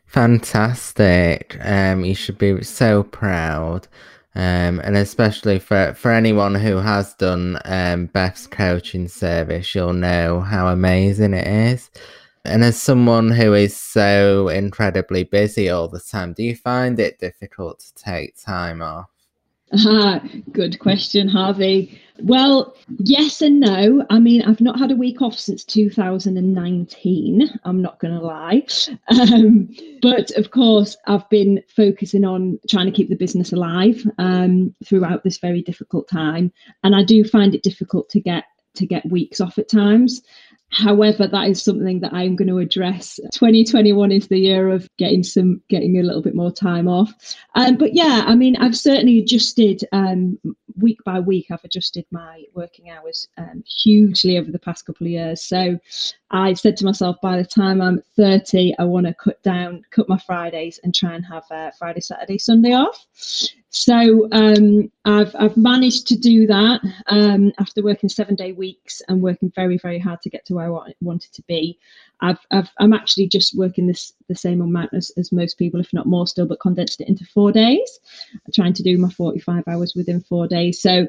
Fantastic. 0.06 1.58
Um, 1.62 2.04
you 2.04 2.16
should 2.16 2.38
be 2.38 2.64
so 2.64 3.04
proud. 3.04 3.88
Um, 4.36 4.80
and 4.84 4.96
especially 4.96 5.60
for, 5.60 5.94
for 5.96 6.12
anyone 6.12 6.56
who 6.56 6.78
has 6.78 7.14
done 7.16 7.60
um, 7.66 8.06
Beth's 8.08 8.48
coaching 8.48 9.08
service, 9.08 9.74
you'll 9.74 9.94
know 9.94 10.40
how 10.42 10.68
amazing 10.68 11.34
it 11.34 11.48
is. 11.48 11.90
And 12.46 12.64
as 12.64 12.82
someone 12.82 13.32
who 13.32 13.54
is 13.54 13.76
so 13.76 14.48
incredibly 14.48 15.24
busy 15.24 15.70
all 15.70 15.88
the 15.88 16.00
time, 16.00 16.34
do 16.34 16.44
you 16.44 16.56
find 16.56 17.00
it 17.00 17.20
difficult 17.20 17.80
to 17.80 17.94
take 17.96 18.42
time 18.42 18.82
off? 18.82 19.10
Ah, 19.74 20.22
good 20.52 20.80
question, 20.80 21.28
Harvey. 21.28 22.00
Well, 22.22 22.76
yes 22.98 23.42
and 23.42 23.60
no. 23.60 24.06
I 24.10 24.20
mean, 24.20 24.42
I've 24.42 24.60
not 24.60 24.78
had 24.80 24.92
a 24.92 24.96
week 24.96 25.22
off 25.22 25.38
since 25.38 25.64
2019. 25.64 27.50
I'm 27.64 27.82
not 27.82 28.00
going 28.00 28.14
to 28.14 28.26
lie. 28.26 28.66
Um, 29.20 29.70
but 30.02 30.32
of 30.32 30.52
course, 30.52 30.96
I've 31.08 31.28
been 31.30 31.62
focusing 31.68 32.24
on 32.24 32.60
trying 32.70 32.86
to 32.86 32.92
keep 32.92 33.10
the 33.10 33.16
business 33.16 33.52
alive 33.52 34.02
um, 34.18 34.74
throughout 34.86 35.24
this 35.24 35.40
very 35.40 35.62
difficult 35.62 36.08
time. 36.08 36.54
And 36.84 36.96
I 36.96 37.04
do 37.04 37.24
find 37.24 37.54
it 37.54 37.64
difficult 37.64 38.10
to 38.10 38.20
get 38.20 38.46
to 38.76 38.86
get 38.86 39.10
weeks 39.10 39.42
off 39.42 39.58
at 39.58 39.70
times. 39.70 40.22
However, 40.72 41.28
that 41.28 41.48
is 41.48 41.62
something 41.62 42.00
that 42.02 42.14
I'm 42.14 42.36
going 42.36 42.48
to 42.48 42.60
address. 42.60 43.20
2021 43.34 44.12
is 44.12 44.28
the 44.28 44.38
year 44.38 44.70
of 44.70 44.88
getting 44.98 45.24
some, 45.24 45.62
getting 45.68 45.98
a 45.98 46.04
little 46.04 46.22
bit 46.22 46.36
more 46.36 46.52
time 46.52 46.88
off. 46.88 47.12
Um, 47.56 47.76
but 47.76 47.96
yeah, 47.96 48.24
I 48.28 48.36
mean, 48.36 48.56
I've 48.58 48.78
certainly 48.78 49.20
adjusted 49.20 49.84
um, 49.92 50.38
week 50.78 51.00
by 51.04 51.20
week. 51.20 51.48
I've 51.50 51.64
adjusted 51.64 52.06
my 52.12 52.44
working 52.54 52.90
hours 52.92 53.28
um, 53.38 53.64
hugely 53.66 54.38
over 54.38 54.52
the 54.52 54.60
past 54.60 54.86
couple 54.86 55.08
of 55.08 55.12
years. 55.12 55.44
So 55.44 55.80
I 56.30 56.54
said 56.54 56.78
to 56.78 56.86
myself, 56.86 57.18
by 57.22 57.38
the 57.38 57.46
time 57.46 57.82
I'm 57.82 58.02
30, 58.16 58.76
I 58.78 58.84
want 58.84 59.08
to 59.08 59.14
cut 59.16 59.42
down, 59.42 59.84
cut 59.90 60.08
my 60.08 60.20
Fridays, 60.20 60.80
and 60.84 60.94
try 60.94 61.16
and 61.16 61.26
have 61.26 61.46
uh, 61.50 61.72
Friday, 61.78 62.02
Saturday, 62.02 62.38
Sunday 62.38 62.74
off. 62.74 63.06
So 63.72 64.28
um, 64.32 64.92
I've 65.06 65.36
I've 65.38 65.56
managed 65.56 66.08
to 66.08 66.18
do 66.18 66.48
that 66.48 66.82
um, 67.08 67.52
after 67.60 67.84
working 67.84 68.10
seven 68.10 68.34
day 68.36 68.52
weeks 68.52 69.02
and 69.08 69.22
working 69.22 69.52
very 69.56 69.78
very 69.78 70.00
hard 70.00 70.22
to 70.24 70.30
get 70.30 70.46
to 70.46 70.56
where 70.56 70.74
I 70.76 70.94
wanted 71.02 71.34
to 71.34 71.44
be. 71.44 71.78
I've, 72.20 72.40
I've 72.50 72.70
I'm 72.80 72.94
actually 72.94 73.28
just 73.28 73.56
working 73.56 73.86
this 73.86 74.14
the 74.28 74.36
same 74.36 74.62
amount 74.62 74.94
as, 74.94 75.12
as 75.18 75.32
most 75.32 75.60
people, 75.60 75.80
if 75.80 75.94
not 75.94 76.08
more 76.08 76.26
still, 76.26 76.48
but 76.48 76.60
condensed 76.60 77.00
it 77.02 77.08
into 77.08 77.26
four 77.26 77.52
days. 77.52 78.00
I'm 78.34 78.52
trying 78.54 78.74
to 78.74 78.84
do 78.84 78.98
my 78.98 79.10
45 79.10 79.68
hours 79.68 79.94
within 79.96 80.22
four 80.22 80.48
days. 80.48 80.82
So 80.82 81.08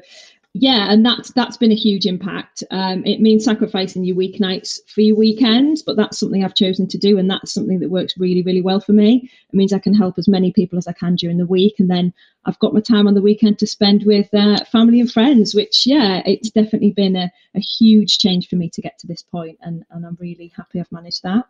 yeah, 0.53 0.91
and 0.91 1.05
that's 1.05 1.31
that's 1.31 1.55
been 1.55 1.71
a 1.71 1.75
huge 1.75 2.05
impact. 2.05 2.61
Um, 2.71 3.05
it 3.05 3.21
means 3.21 3.45
sacrificing 3.45 4.03
your 4.03 4.17
weeknights 4.17 4.79
for 4.93 4.99
your 4.99 5.15
weekends, 5.15 5.81
but 5.81 5.95
that's 5.95 6.19
something 6.19 6.43
I've 6.43 6.55
chosen 6.55 6.87
to 6.89 6.97
do, 6.97 7.17
and 7.17 7.29
that's 7.29 7.53
something 7.53 7.79
that 7.79 7.89
works 7.89 8.17
really, 8.17 8.41
really 8.41 8.61
well 8.61 8.81
for 8.81 8.91
me. 8.91 9.29
It 9.49 9.55
means 9.55 9.71
I 9.71 9.79
can 9.79 9.93
help 9.93 10.17
as 10.17 10.27
many 10.27 10.51
people 10.51 10.77
as 10.77 10.87
I 10.87 10.93
can 10.93 11.15
during 11.15 11.37
the 11.37 11.45
week, 11.45 11.75
and 11.79 11.89
then 11.89 12.13
I've 12.43 12.59
got 12.59 12.73
my 12.73 12.81
time 12.81 13.07
on 13.07 13.13
the 13.13 13.21
weekend 13.21 13.59
to 13.59 13.67
spend 13.67 14.03
with 14.05 14.27
uh, 14.33 14.65
family 14.65 14.99
and 14.99 15.09
friends. 15.09 15.55
Which, 15.55 15.87
yeah, 15.87 16.21
it's 16.25 16.51
definitely 16.51 16.91
been 16.91 17.15
a, 17.15 17.31
a 17.55 17.59
huge 17.61 18.17
change 18.17 18.49
for 18.49 18.57
me 18.57 18.69
to 18.71 18.81
get 18.81 18.99
to 18.99 19.07
this 19.07 19.21
point, 19.21 19.57
and 19.61 19.85
and 19.89 20.05
I'm 20.05 20.17
really 20.19 20.51
happy 20.57 20.81
I've 20.81 20.91
managed 20.91 21.23
that. 21.23 21.45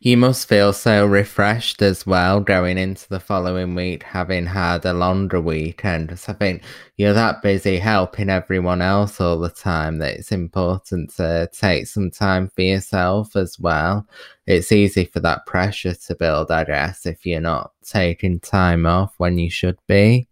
You 0.00 0.16
must 0.16 0.48
feel 0.48 0.72
so 0.72 1.04
refreshed 1.04 1.82
as 1.82 2.06
well 2.06 2.38
going 2.38 2.78
into 2.78 3.08
the 3.08 3.18
following 3.18 3.74
week, 3.74 4.04
having 4.04 4.46
had 4.46 4.84
a 4.84 4.92
longer 4.92 5.40
weekend. 5.40 6.16
So 6.16 6.32
I 6.32 6.36
think 6.36 6.62
you're 6.96 7.14
that 7.14 7.42
busy 7.42 7.78
helping 7.78 8.30
everyone 8.30 8.80
else 8.80 9.20
all 9.20 9.40
the 9.40 9.48
time 9.48 9.98
that 9.98 10.14
it's 10.14 10.30
important 10.30 11.12
to 11.16 11.50
take 11.52 11.88
some 11.88 12.12
time 12.12 12.48
for 12.48 12.62
yourself 12.62 13.34
as 13.34 13.58
well. 13.58 14.06
It's 14.46 14.70
easy 14.70 15.04
for 15.04 15.18
that 15.18 15.46
pressure 15.46 15.94
to 15.94 16.14
build, 16.14 16.52
I 16.52 16.62
guess, 16.62 17.04
if 17.04 17.26
you're 17.26 17.40
not 17.40 17.72
taking 17.82 18.38
time 18.38 18.86
off 18.86 19.14
when 19.18 19.36
you 19.36 19.50
should 19.50 19.78
be. 19.88 20.28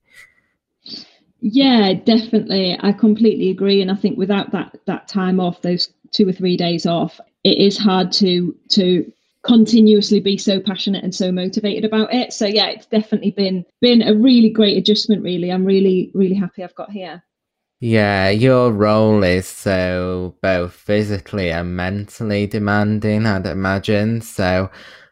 Yeah, 1.40 1.92
definitely. 1.92 2.78
I 2.80 2.92
completely 2.92 3.50
agree. 3.50 3.82
And 3.82 3.90
I 3.90 3.96
think 3.96 4.16
without 4.16 4.52
that 4.52 4.78
that 4.86 5.08
time 5.08 5.40
off, 5.40 5.62
those 5.62 5.92
two 6.12 6.28
or 6.28 6.32
three 6.32 6.56
days 6.56 6.86
off, 6.86 7.20
it 7.42 7.58
is 7.58 7.76
hard 7.76 8.12
to 8.12 8.54
to 8.70 9.12
continuously 9.46 10.20
be 10.20 10.36
so 10.36 10.60
passionate 10.60 11.04
and 11.04 11.14
so 11.14 11.30
motivated 11.30 11.84
about 11.84 12.12
it. 12.12 12.32
So 12.32 12.46
yeah, 12.46 12.66
it's 12.66 12.86
definitely 12.86 13.30
been 13.30 13.64
been 13.80 14.02
a 14.02 14.14
really 14.14 14.50
great 14.50 14.76
adjustment 14.76 15.22
really. 15.22 15.50
I'm 15.50 15.64
really 15.64 16.10
really 16.14 16.34
happy 16.34 16.64
I've 16.64 16.74
got 16.74 16.90
here. 16.90 17.22
Yeah, 17.78 18.30
your 18.30 18.72
role 18.72 19.22
is 19.22 19.46
so 19.46 20.34
both 20.42 20.72
physically 20.72 21.50
and 21.50 21.76
mentally 21.76 22.46
demanding, 22.46 23.26
I'd 23.26 23.46
imagine. 23.46 24.22
So 24.22 24.70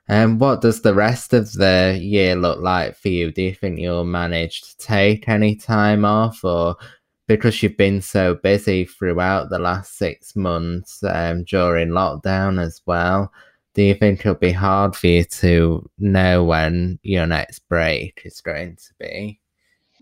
um, 0.09 0.39
what 0.39 0.63
does 0.63 0.81
the 0.81 0.95
rest 0.95 1.35
of 1.35 1.53
the 1.53 1.99
year 2.01 2.37
look 2.37 2.61
like 2.61 2.97
for 2.97 3.09
you? 3.09 3.31
Do 3.31 3.43
you 3.43 3.55
think 3.55 3.79
you'll 3.79 4.05
manage 4.05 4.63
to 4.63 4.77
take 4.79 5.29
any 5.29 5.57
time 5.57 6.05
off 6.07 6.43
or 6.43 6.77
because 7.27 7.63
you've 7.63 7.77
been 7.77 8.01
so 8.01 8.35
busy 8.35 8.85
throughout 8.87 9.51
the 9.51 9.59
last 9.59 9.99
six 9.99 10.35
months 10.35 11.03
um, 11.05 11.45
during 11.45 11.91
lockdown 11.91 12.61
as 12.61 12.81
well? 12.87 13.31
Do 13.75 13.83
you 13.83 13.95
think 13.95 14.21
it'll 14.21 14.35
be 14.35 14.53
hard 14.53 14.95
for 14.97 15.09
you 15.09 15.25
to 15.25 15.89
know 15.99 16.45
when 16.45 16.99
your 17.03 17.27
next 17.27 17.61
break 17.69 18.23
is 18.25 18.41
going 18.41 18.77
to 18.77 18.95
be? 18.99 19.41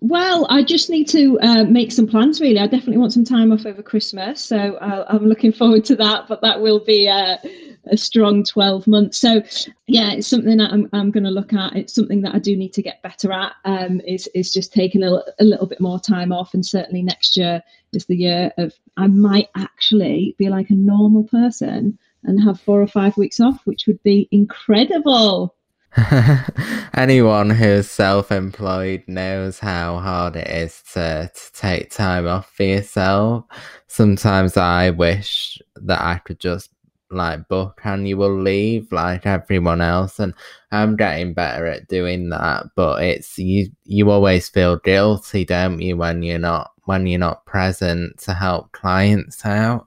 Well, 0.05 0.49
I 0.51 0.65
just 0.65 0.91
need 0.91 1.09
to 1.11 1.39
uh, 1.41 1.65
make 1.65 1.93
some 1.93 2.09
plans. 2.09 2.41
Really, 2.41 2.59
I 2.59 2.67
definitely 2.67 2.99
want 2.99 3.13
some 3.13 3.25
time 3.25 3.53
off 3.53 3.67
over 3.67 3.85
Christmas, 3.85 4.45
so 4.45 4.75
uh, 4.75 5.07
I'm 5.09 5.27
looking 5.27 5.53
forward 5.53 5.85
to 5.87 5.97
that. 5.97 6.27
But 6.27 6.43
that 6.43 6.61
will 6.61 6.81
be 6.81 7.07
a, 7.07 7.39
a 7.87 7.97
strong 7.97 8.43
12 8.43 8.89
months. 8.89 9.19
So, 9.19 9.43
yeah, 9.87 10.11
it's 10.11 10.27
something 10.27 10.57
that 10.57 10.73
I'm, 10.73 10.89
I'm 10.93 11.13
going 11.13 11.23
to 11.23 11.31
look 11.31 11.53
at. 11.53 11.77
It's 11.77 11.95
something 11.95 12.21
that 12.23 12.35
I 12.35 12.41
do 12.41 12.57
need 12.57 12.73
to 12.75 12.83
get 12.83 13.01
better 13.03 13.33
at. 13.33 13.53
Um, 13.65 14.01
is 14.01 14.29
is 14.35 14.53
just 14.53 14.73
taking 14.73 15.05
a, 15.05 15.23
a 15.39 15.45
little 15.45 15.67
bit 15.67 15.81
more 15.81 16.01
time 16.01 16.33
off, 16.33 16.53
and 16.53 16.67
certainly 16.67 17.03
next 17.03 17.37
year 17.37 17.63
is 17.93 18.05
the 18.07 18.17
year 18.17 18.53
of 18.59 18.75
I 18.97 19.07
might 19.07 19.51
actually 19.57 20.35
be 20.37 20.49
like 20.49 20.71
a 20.71 20.75
normal 20.75 21.25
person 21.25 21.97
and 22.25 22.43
have 22.43 22.61
four 22.61 22.81
or 22.81 22.87
five 22.87 23.17
weeks 23.17 23.41
off, 23.41 23.61
which 23.65 23.87
would 23.87 24.03
be 24.03 24.29
incredible. 24.31 25.55
Anyone 26.95 27.51
who's 27.51 27.91
self 27.91 28.33
employed 28.33 29.05
knows 29.07 29.59
how 29.59 29.99
hard 29.99 30.37
it 30.37 30.49
is 30.49 30.83
to, 30.95 31.31
to 31.35 31.53
take 31.53 31.91
time 31.91 32.27
off 32.27 32.51
for 32.55 32.63
yourself. 32.63 33.45
Sometimes 33.89 34.57
I 34.57 34.91
wish 34.91 35.61
that 35.77 36.01
I 36.01 36.19
could 36.19 36.41
just 36.41 36.71
like 37.13 37.47
book 37.49 37.81
annual 37.85 38.41
leave 38.41 38.91
like 38.91 39.27
everyone 39.27 39.81
else 39.81 40.19
and 40.19 40.35
I'm 40.71 40.97
getting 40.97 41.35
better 41.35 41.67
at 41.67 41.89
doing 41.89 42.31
that 42.31 42.67
but 42.75 43.03
it's 43.03 43.39
you 43.39 43.69
you 43.85 44.11
always 44.11 44.49
feel 44.49 44.79
guilty 44.79 45.45
don't 45.45 45.81
you 45.81 45.97
when 45.97 46.23
you're 46.23 46.39
not 46.39 46.71
when 46.85 47.07
you're 47.07 47.19
not 47.19 47.45
present 47.47 48.19
to 48.21 48.35
help 48.35 48.73
clients 48.73 49.45
out 49.45 49.87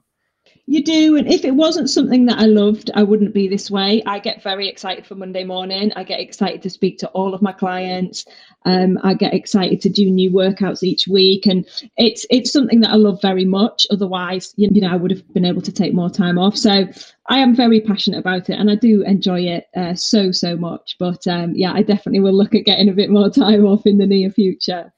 you 0.68 0.84
do. 0.84 1.16
And 1.16 1.28
if 1.28 1.46
it 1.46 1.54
wasn't 1.54 1.92
something 1.92 2.26
that 2.26 2.40
I 2.40 2.46
loved, 2.46 2.90
I 2.96 3.04
wouldn't 3.04 3.36
be 3.36 3.48
this 3.48 3.70
way. 3.70 4.02
I 4.06 4.18
get 4.18 4.42
very 4.42 4.68
excited 4.68 5.06
for 5.06 5.14
Monday 5.14 5.44
morning. 5.44 5.92
I 5.96 6.04
get 6.04 6.20
excited 6.20 6.64
to 6.64 6.72
speak 6.72 6.98
to 7.00 7.08
all 7.10 7.36
of 7.36 7.42
my 7.42 7.52
clients. 7.52 8.26
Um, 8.66 8.98
I 9.04 9.14
get 9.14 9.36
excited 9.36 9.80
to 9.82 9.90
do 9.90 10.10
new 10.10 10.32
workouts 10.32 10.82
each 10.82 11.08
week. 11.08 11.46
And 11.46 11.68
it's 11.98 12.26
it's 12.32 12.52
something 12.52 12.80
that 12.80 12.90
I 12.90 12.96
love 12.96 13.22
very 13.22 13.46
much. 13.46 13.86
Otherwise, 13.92 14.56
you 14.58 14.82
know, 14.82 14.90
I 14.90 14.96
would 14.96 15.12
have 15.12 15.32
been 15.34 15.46
able 15.46 15.62
to 15.62 15.72
take 15.72 15.94
more 15.94 16.10
time 16.10 16.40
off. 16.40 16.58
So 16.58 16.86
I 17.28 17.38
am 17.40 17.56
very 17.56 17.80
passionate 17.82 18.20
about 18.20 18.50
it 18.50 18.58
and 18.58 18.72
I 18.72 18.76
do 18.76 19.04
enjoy 19.04 19.42
it 19.42 19.68
uh, 19.76 19.94
so, 19.94 20.32
so 20.32 20.58
much. 20.58 20.96
But 20.98 21.28
um, 21.28 21.54
yeah, 21.56 21.74
I 21.74 21.84
definitely 21.84 22.22
will 22.22 22.34
look 22.34 22.56
at 22.56 22.66
getting 22.66 22.90
a 22.90 22.94
bit 22.94 23.12
more 23.12 23.30
time 23.32 23.66
off 23.68 23.86
in 23.86 24.00
the 24.00 24.08
near 24.08 24.32
future. 24.32 24.92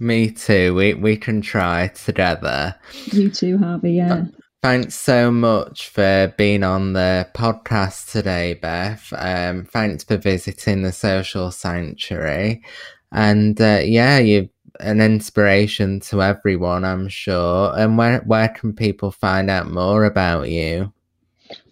Me 0.00 0.30
too. 0.30 0.74
We 0.74 0.94
we 0.94 1.16
can 1.16 1.40
try 1.40 1.88
together. 1.88 2.74
You 3.12 3.30
too, 3.30 3.56
Harvey. 3.56 3.92
Yeah. 3.92 4.24
Thanks 4.66 4.96
so 4.96 5.30
much 5.30 5.90
for 5.90 6.34
being 6.36 6.64
on 6.64 6.92
the 6.92 7.28
podcast 7.34 8.10
today, 8.10 8.54
Beth. 8.54 9.12
Um, 9.16 9.64
thanks 9.64 10.02
for 10.02 10.16
visiting 10.16 10.82
the 10.82 10.90
social 10.90 11.52
sanctuary. 11.52 12.64
And 13.12 13.60
uh, 13.60 13.82
yeah, 13.84 14.18
you're 14.18 14.48
an 14.80 15.00
inspiration 15.00 16.00
to 16.00 16.20
everyone, 16.20 16.84
I'm 16.84 17.06
sure. 17.08 17.78
And 17.78 17.96
where, 17.96 18.18
where 18.22 18.48
can 18.48 18.74
people 18.74 19.12
find 19.12 19.50
out 19.50 19.70
more 19.70 20.04
about 20.04 20.50
you? 20.50 20.92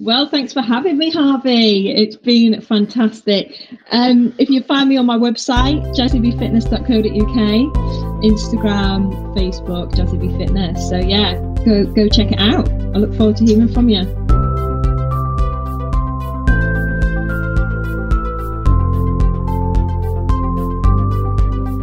Well, 0.00 0.28
thanks 0.28 0.52
for 0.52 0.60
having 0.60 0.98
me, 0.98 1.10
Harvey. 1.10 1.90
It's 1.90 2.16
been 2.16 2.60
fantastic. 2.60 3.68
Um, 3.90 4.34
if 4.38 4.50
you 4.50 4.62
find 4.62 4.88
me 4.88 4.96
on 4.96 5.06
my 5.06 5.16
website, 5.16 5.82
jazzybfitness.co.uk, 5.96 7.74
Instagram, 8.22 9.34
Facebook, 9.36 9.92
jazzybfitness. 9.92 10.78
So 10.88 10.96
yeah, 10.98 11.34
go 11.64 11.86
go 11.92 12.08
check 12.08 12.32
it 12.32 12.40
out. 12.40 12.68
I 12.68 12.98
look 12.98 13.14
forward 13.14 13.36
to 13.38 13.44
hearing 13.44 13.72
from 13.72 13.88
you. 13.88 14.04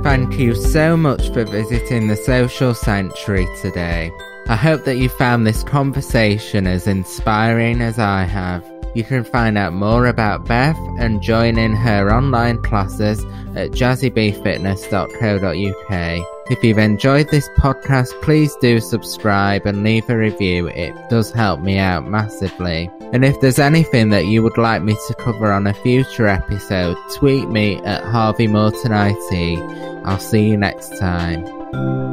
Thank 0.03 0.39
you 0.39 0.55
so 0.55 0.97
much 0.97 1.29
for 1.31 1.45
visiting 1.45 2.07
the 2.07 2.15
Social 2.15 2.73
Sanctuary 2.73 3.47
today. 3.61 4.11
I 4.51 4.57
hope 4.57 4.83
that 4.83 4.97
you 4.97 5.07
found 5.07 5.47
this 5.47 5.63
conversation 5.63 6.67
as 6.67 6.85
inspiring 6.85 7.79
as 7.79 7.97
I 7.97 8.23
have. 8.23 8.69
You 8.93 9.05
can 9.05 9.23
find 9.23 9.57
out 9.57 9.71
more 9.71 10.07
about 10.07 10.45
Beth 10.45 10.75
and 10.99 11.21
join 11.21 11.57
in 11.57 11.73
her 11.73 12.13
online 12.13 12.61
classes 12.61 13.23
at 13.55 13.71
jazzybfitness.co.uk. 13.71 16.51
If 16.51 16.61
you've 16.65 16.79
enjoyed 16.79 17.29
this 17.29 17.47
podcast, 17.59 18.09
please 18.21 18.53
do 18.57 18.81
subscribe 18.81 19.65
and 19.65 19.85
leave 19.85 20.09
a 20.09 20.17
review. 20.17 20.67
It 20.67 20.93
does 21.09 21.31
help 21.31 21.61
me 21.61 21.77
out 21.77 22.09
massively. 22.09 22.91
And 23.13 23.23
if 23.23 23.39
there's 23.39 23.57
anything 23.57 24.09
that 24.09 24.25
you 24.25 24.43
would 24.43 24.57
like 24.57 24.83
me 24.83 24.97
to 25.07 25.13
cover 25.13 25.49
on 25.49 25.65
a 25.65 25.73
future 25.73 26.27
episode, 26.27 26.97
tweet 27.15 27.47
me 27.47 27.77
at 27.85 28.03
Harvey 28.03 28.47
Morton 28.47 28.91
IT. 28.91 29.59
I'll 30.03 30.19
see 30.19 30.49
you 30.49 30.57
next 30.57 30.99
time. 30.99 32.10